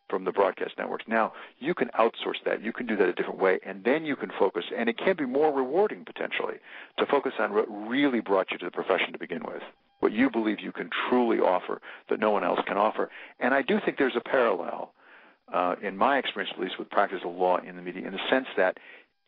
from 0.10 0.26
the 0.26 0.32
broadcast 0.32 0.74
networks. 0.78 1.06
Now, 1.08 1.34
you 1.60 1.74
can 1.74 1.90
outsource 2.00 2.44
that. 2.46 2.62
You 2.62 2.72
can 2.72 2.86
do 2.86 2.96
that 2.98 3.08
a 3.08 3.14
different 3.14 3.40
way, 3.40 3.60
and 3.66 3.84
then 3.84 4.06
you 4.06 4.16
can 4.16 4.32
focus, 4.38 4.66
and 4.76 4.90
it 4.90 4.98
can 4.98 5.16
be 5.16 5.26
more 5.26 5.52
rewarding 5.54 6.06
potentially 6.06 6.56
to 6.98 7.06
focus 7.06 7.34
on 7.40 7.54
what 7.54 7.66
really 7.70 8.20
brought 8.20 8.52
you 8.52 8.58
to 8.60 8.66
the 8.66 8.72
profession 8.72 9.14
to 9.14 9.20
begin 9.20 9.44
with, 9.44 9.64
what 10.00 10.12
you 10.12 10.30
believe 10.30 10.60
you 10.60 10.72
can 10.72 10.90
truly 11.10 11.40
offer 11.40 11.82
that 12.10 12.20
no 12.20 12.32
one 12.32 12.44
else 12.44 12.60
can 12.68 12.78
offer. 12.78 13.10
And 13.40 13.54
I 13.54 13.62
do 13.62 13.80
think 13.84 13.98
there's 13.98 14.16
a 14.16 14.22
parallel, 14.22 14.94
uh, 15.52 15.76
in 15.82 15.98
my 15.98 16.18
experience 16.18 16.54
at 16.56 16.62
least, 16.62 16.78
with 16.78 16.90
practice 16.90 17.22
of 17.24 17.34
law 17.34 17.58
in 17.58 17.76
the 17.76 17.82
media, 17.82 18.06
in 18.06 18.14
the 18.14 18.30
sense 18.30 18.48
that 18.58 18.78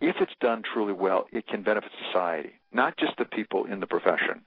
if 0.01 0.17
it's 0.19 0.33
done 0.41 0.61
truly 0.61 0.93
well, 0.93 1.27
it 1.31 1.47
can 1.47 1.63
benefit 1.63 1.91
society, 2.07 2.53
not 2.73 2.97
just 2.97 3.17
the 3.17 3.25
people 3.25 3.65
in 3.65 3.79
the 3.79 3.87
profession, 3.87 4.41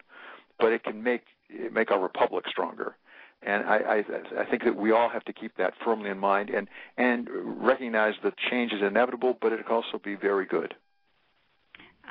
but 0.58 0.72
it 0.72 0.84
can 0.84 1.02
make 1.02 1.22
make 1.72 1.90
our 1.90 2.00
republic 2.00 2.44
stronger. 2.48 2.96
And 3.42 3.64
I, 3.64 3.76
I, 3.76 4.40
I 4.40 4.44
think 4.46 4.64
that 4.64 4.74
we 4.74 4.90
all 4.90 5.08
have 5.08 5.24
to 5.24 5.32
keep 5.32 5.56
that 5.58 5.74
firmly 5.84 6.10
in 6.10 6.18
mind 6.18 6.50
and 6.50 6.68
and 6.96 7.28
recognize 7.64 8.14
that 8.24 8.34
change 8.50 8.72
is 8.72 8.82
inevitable, 8.82 9.38
but 9.40 9.52
it 9.52 9.64
can 9.64 9.76
also 9.76 9.98
be 10.02 10.16
very 10.16 10.44
good. 10.44 10.74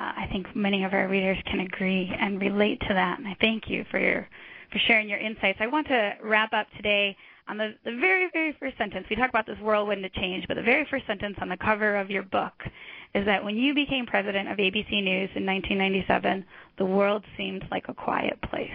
Uh, 0.00 0.12
I 0.16 0.28
think 0.32 0.54
many 0.54 0.84
of 0.84 0.94
our 0.94 1.08
readers 1.08 1.38
can 1.44 1.60
agree 1.60 2.14
and 2.18 2.40
relate 2.40 2.80
to 2.80 2.94
that, 2.94 3.18
and 3.18 3.28
I 3.28 3.36
thank 3.40 3.68
you 3.68 3.84
for 3.90 3.98
your 3.98 4.28
for 4.72 4.78
sharing 4.78 5.08
your 5.08 5.18
insights. 5.18 5.58
I 5.60 5.66
want 5.66 5.86
to 5.88 6.14
wrap 6.22 6.52
up 6.52 6.66
today 6.76 7.16
on 7.48 7.56
the, 7.56 7.74
the 7.84 7.96
very, 7.96 8.28
very 8.32 8.54
first 8.60 8.76
sentence. 8.76 9.06
We 9.08 9.16
talk 9.16 9.30
about 9.30 9.46
this 9.46 9.58
whirlwind 9.60 10.04
of 10.04 10.12
change, 10.12 10.46
but 10.46 10.54
the 10.54 10.62
very 10.62 10.86
first 10.90 11.06
sentence 11.06 11.36
on 11.40 11.48
the 11.48 11.56
cover 11.56 11.96
of 11.96 12.10
your 12.10 12.22
book 12.22 12.52
is 13.14 13.24
that 13.24 13.42
when 13.42 13.56
you 13.56 13.74
became 13.74 14.06
president 14.06 14.48
of 14.50 14.58
ABC 14.58 15.02
News 15.02 15.30
in 15.34 15.46
1997, 15.46 16.44
the 16.76 16.84
world 16.84 17.24
seemed 17.36 17.64
like 17.70 17.88
a 17.88 17.94
quiet 17.94 18.40
place. 18.42 18.70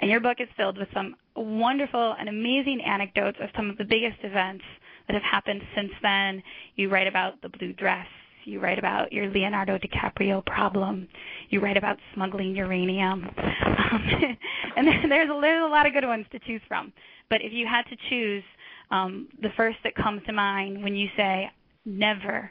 And 0.00 0.10
your 0.10 0.20
book 0.20 0.38
is 0.40 0.48
filled 0.56 0.78
with 0.78 0.88
some 0.92 1.16
wonderful 1.34 2.14
and 2.18 2.28
amazing 2.28 2.80
anecdotes 2.82 3.38
of 3.40 3.50
some 3.56 3.70
of 3.70 3.78
the 3.78 3.84
biggest 3.84 4.18
events 4.22 4.64
that 5.06 5.14
have 5.14 5.22
happened 5.22 5.62
since 5.74 5.92
then. 6.02 6.42
You 6.76 6.88
write 6.88 7.06
about 7.06 7.40
the 7.42 7.48
blue 7.48 7.72
dress. 7.72 8.06
You 8.44 8.60
write 8.60 8.78
about 8.78 9.12
your 9.12 9.28
Leonardo 9.28 9.78
DiCaprio 9.78 10.44
problem. 10.46 11.08
You 11.48 11.60
write 11.60 11.76
about 11.76 11.98
smuggling 12.14 12.54
uranium. 12.54 13.28
Um, 13.36 14.08
and 14.76 14.86
there's 14.86 15.04
a, 15.04 15.40
there's 15.40 15.64
a 15.64 15.68
lot 15.68 15.86
of 15.86 15.92
good 15.92 16.04
ones 16.04 16.26
to 16.32 16.38
choose 16.40 16.60
from. 16.68 16.92
But 17.28 17.42
if 17.42 17.52
you 17.52 17.66
had 17.66 17.82
to 17.86 17.96
choose 18.08 18.44
um, 18.90 19.28
the 19.42 19.50
first 19.56 19.78
that 19.82 19.96
comes 19.96 20.22
to 20.26 20.32
mind 20.32 20.82
when 20.82 20.94
you 20.94 21.08
say, 21.16 21.50
never 21.84 22.50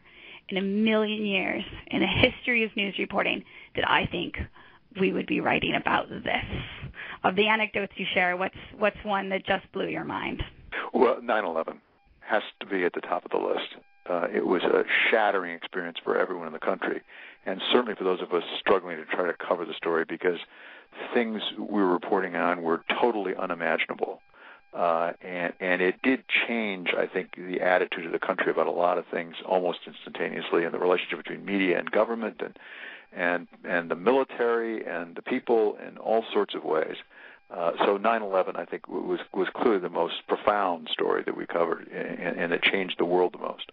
in 0.50 0.58
a 0.58 0.62
million 0.62 1.26
years 1.26 1.64
in 1.88 2.02
the 2.02 2.08
history 2.08 2.64
of 2.64 2.76
news 2.76 2.96
reporting 3.00 3.44
did 3.74 3.84
I 3.84 4.06
think 4.12 4.36
we 5.00 5.12
would 5.12 5.28
be 5.28 5.42
writing 5.42 5.76
about 5.76 6.10
this. 6.10 6.46
Of 7.24 7.36
the 7.36 7.48
anecdotes 7.48 7.94
you 7.96 8.06
share, 8.14 8.38
what's 8.38 8.56
what's 8.78 8.98
one 9.04 9.30
that 9.30 9.46
just 9.46 9.72
blew 9.72 9.88
your 9.88 10.04
mind? 10.04 10.44
Well, 10.94 11.18
9/11 11.22 11.80
has 12.22 12.44
to 12.60 12.66
be 12.66 12.84
at 12.84 12.94
the 12.94 13.02
top 13.02 13.26
of 13.26 13.32
the 13.32 13.38
list. 13.38 13.76
Uh, 14.08 14.28
it 14.34 14.46
was 14.46 14.64
a 14.64 14.84
shattering 15.10 15.56
experience 15.56 15.98
for 16.04 16.18
everyone 16.18 16.48
in 16.48 16.54
the 16.54 16.60
country, 16.60 17.02
and 17.46 17.62
certainly 17.72 17.96
for 17.96 18.04
those 18.04 18.22
of 18.22 18.32
us 18.34 18.44
struggling 18.60 18.98
to 18.98 19.06
try 19.06 19.26
to 19.26 19.34
cover 19.34 19.66
the 19.66 19.74
story 19.74 20.06
because 20.08 20.40
things 21.14 21.42
we 21.58 21.82
were 21.82 21.92
reporting 21.92 22.36
on 22.36 22.62
were 22.62 22.84
totally 23.02 23.36
unimaginable. 23.36 24.22
Uh, 24.74 25.14
and 25.22 25.54
and 25.62 25.82
it 25.82 26.02
did 26.04 26.24
change, 26.48 26.90
I 26.98 27.08
think, 27.08 27.36
the 27.38 27.62
attitude 27.62 28.06
of 28.06 28.12
the 28.12 28.20
country 28.20 28.52
about 28.52 28.68
a 28.68 28.72
lot 28.72 28.98
of 28.98 29.06
things 29.08 29.36
almost 29.46 29.80
instantaneously, 29.88 30.66
and 30.66 30.74
the 30.74 30.80
relationship 30.80 31.20
between 31.20 31.46
media 31.46 31.80
and 31.80 31.90
government, 31.90 32.42
and 32.42 32.60
and 33.16 33.48
and 33.64 33.90
the 33.90 33.96
military 33.96 34.86
and 34.86 35.16
the 35.16 35.22
people 35.22 35.78
in 35.88 35.98
all 35.98 36.24
sorts 36.34 36.54
of 36.56 36.64
ways. 36.64 36.96
Uh, 37.50 37.72
so 37.86 37.98
9/11, 37.98 38.58
I 38.58 38.66
think, 38.66 38.88
was 38.88 39.20
was 39.34 39.48
clearly 39.56 39.80
the 39.80 39.90
most 39.90 40.16
profound 40.28 40.90
story 40.92 41.24
that 41.26 41.38
we 41.38 41.46
covered, 41.46 41.88
and, 41.88 42.40
and 42.40 42.54
it 42.54 42.64
changed 42.64 42.96
the 42.98 43.06
world 43.06 43.34
the 43.34 43.40
most. 43.40 43.72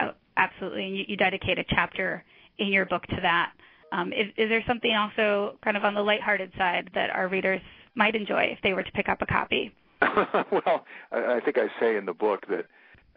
Oh, 0.00 0.10
absolutely, 0.36 0.86
and 0.86 0.96
you, 0.96 1.04
you 1.08 1.16
dedicate 1.16 1.58
a 1.58 1.64
chapter 1.68 2.24
in 2.58 2.68
your 2.68 2.86
book 2.86 3.06
to 3.06 3.16
that. 3.22 3.52
Um, 3.92 4.12
is, 4.12 4.28
is 4.36 4.48
there 4.48 4.64
something 4.66 4.90
also 4.94 5.58
kind 5.62 5.76
of 5.76 5.84
on 5.84 5.94
the 5.94 6.00
lighthearted 6.00 6.52
side 6.56 6.90
that 6.94 7.10
our 7.10 7.28
readers 7.28 7.60
might 7.94 8.16
enjoy 8.16 8.44
if 8.44 8.58
they 8.62 8.72
were 8.72 8.82
to 8.82 8.92
pick 8.92 9.08
up 9.08 9.20
a 9.22 9.26
copy? 9.26 9.72
well, 10.02 10.84
I, 11.12 11.36
I 11.36 11.40
think 11.44 11.58
I 11.58 11.68
say 11.78 11.96
in 11.96 12.06
the 12.06 12.14
book 12.14 12.46
that 12.48 12.66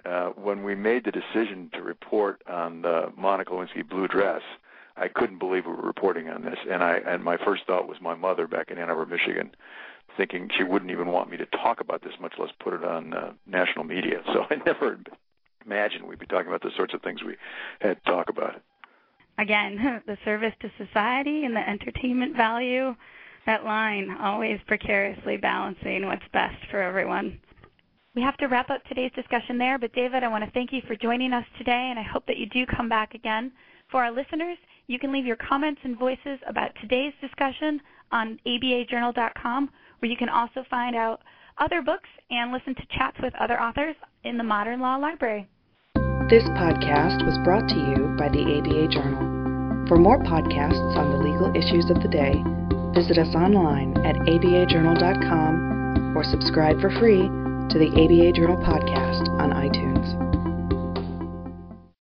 uh, 0.09 0.29
when 0.31 0.63
we 0.63 0.75
made 0.75 1.05
the 1.05 1.11
decision 1.11 1.69
to 1.73 1.81
report 1.81 2.41
on 2.47 2.81
the 2.81 3.11
Monica 3.17 3.51
Lewinsky 3.51 3.87
blue 3.87 4.07
dress, 4.07 4.41
I 4.97 5.07
couldn't 5.07 5.39
believe 5.39 5.65
we 5.65 5.73
were 5.73 5.81
reporting 5.81 6.29
on 6.29 6.43
this, 6.43 6.57
and 6.69 6.83
I 6.83 6.97
and 7.05 7.23
my 7.23 7.37
first 7.37 7.63
thought 7.67 7.87
was 7.87 7.97
my 8.01 8.15
mother 8.15 8.47
back 8.47 8.71
in 8.71 8.77
Ann 8.77 8.89
Arbor, 8.89 9.05
Michigan, 9.05 9.51
thinking 10.17 10.49
she 10.57 10.63
wouldn't 10.63 10.91
even 10.91 11.07
want 11.07 11.29
me 11.29 11.37
to 11.37 11.45
talk 11.47 11.81
about 11.81 12.01
this, 12.01 12.13
much 12.19 12.33
less 12.39 12.51
put 12.59 12.73
it 12.73 12.83
on 12.83 13.13
uh, 13.13 13.33
national 13.45 13.85
media. 13.85 14.21
So 14.33 14.45
I 14.49 14.55
never 14.65 14.97
imagined 15.65 16.07
we'd 16.07 16.19
be 16.19 16.25
talking 16.25 16.47
about 16.47 16.61
the 16.61 16.71
sorts 16.75 16.93
of 16.93 17.01
things 17.01 17.23
we 17.23 17.35
had 17.79 18.03
to 18.03 18.11
talk 18.11 18.29
about. 18.29 18.61
Again, 19.37 20.01
the 20.07 20.17
service 20.23 20.53
to 20.61 20.71
society 20.77 21.45
and 21.45 21.55
the 21.55 21.67
entertainment 21.67 22.35
value 22.35 22.95
that 23.45 23.63
line, 23.63 24.15
always 24.19 24.59
precariously 24.67 25.37
balancing 25.37 26.05
what's 26.05 26.27
best 26.33 26.55
for 26.71 26.81
everyone. 26.81 27.39
We 28.15 28.21
have 28.21 28.37
to 28.37 28.47
wrap 28.47 28.69
up 28.69 28.83
today's 28.85 29.11
discussion 29.13 29.57
there, 29.57 29.77
but 29.77 29.93
David, 29.93 30.23
I 30.23 30.29
want 30.29 30.43
to 30.43 30.51
thank 30.51 30.71
you 30.71 30.81
for 30.87 30.95
joining 30.95 31.33
us 31.33 31.45
today, 31.57 31.89
and 31.89 31.99
I 31.99 32.03
hope 32.03 32.25
that 32.27 32.37
you 32.37 32.47
do 32.47 32.65
come 32.65 32.89
back 32.89 33.13
again. 33.13 33.51
For 33.91 34.03
our 34.03 34.11
listeners, 34.11 34.57
you 34.87 34.99
can 34.99 35.11
leave 35.11 35.25
your 35.25 35.35
comments 35.35 35.81
and 35.83 35.97
voices 35.97 36.39
about 36.47 36.71
today's 36.81 37.13
discussion 37.21 37.81
on 38.11 38.39
abajournal.com, 38.45 39.69
where 39.99 40.11
you 40.11 40.17
can 40.17 40.29
also 40.29 40.63
find 40.69 40.95
out 40.95 41.21
other 41.57 41.81
books 41.81 42.09
and 42.29 42.51
listen 42.51 42.75
to 42.75 42.97
chats 42.97 43.17
with 43.21 43.33
other 43.35 43.61
authors 43.61 43.95
in 44.23 44.37
the 44.37 44.43
Modern 44.43 44.79
Law 44.79 44.97
Library. 44.97 45.47
This 46.29 46.43
podcast 46.57 47.25
was 47.25 47.37
brought 47.43 47.67
to 47.69 47.75
you 47.75 48.15
by 48.17 48.29
the 48.29 48.41
ABA 48.41 48.87
Journal. 48.89 49.85
For 49.87 49.97
more 49.97 50.21
podcasts 50.23 50.97
on 50.97 51.11
the 51.11 51.17
legal 51.17 51.55
issues 51.55 51.89
of 51.91 52.01
the 52.01 52.09
day, 52.09 52.43
Visit 52.95 53.17
us 53.17 53.35
online 53.35 53.97
at 54.05 54.15
abajournal.com 54.15 56.15
or 56.15 56.23
subscribe 56.23 56.79
for 56.79 56.89
free 56.91 57.27
to 57.27 57.77
the 57.77 57.91
ABA 57.91 58.31
Journal 58.31 58.55
podcast 58.55 59.27
on 59.37 59.51
iTunes. 59.51 60.24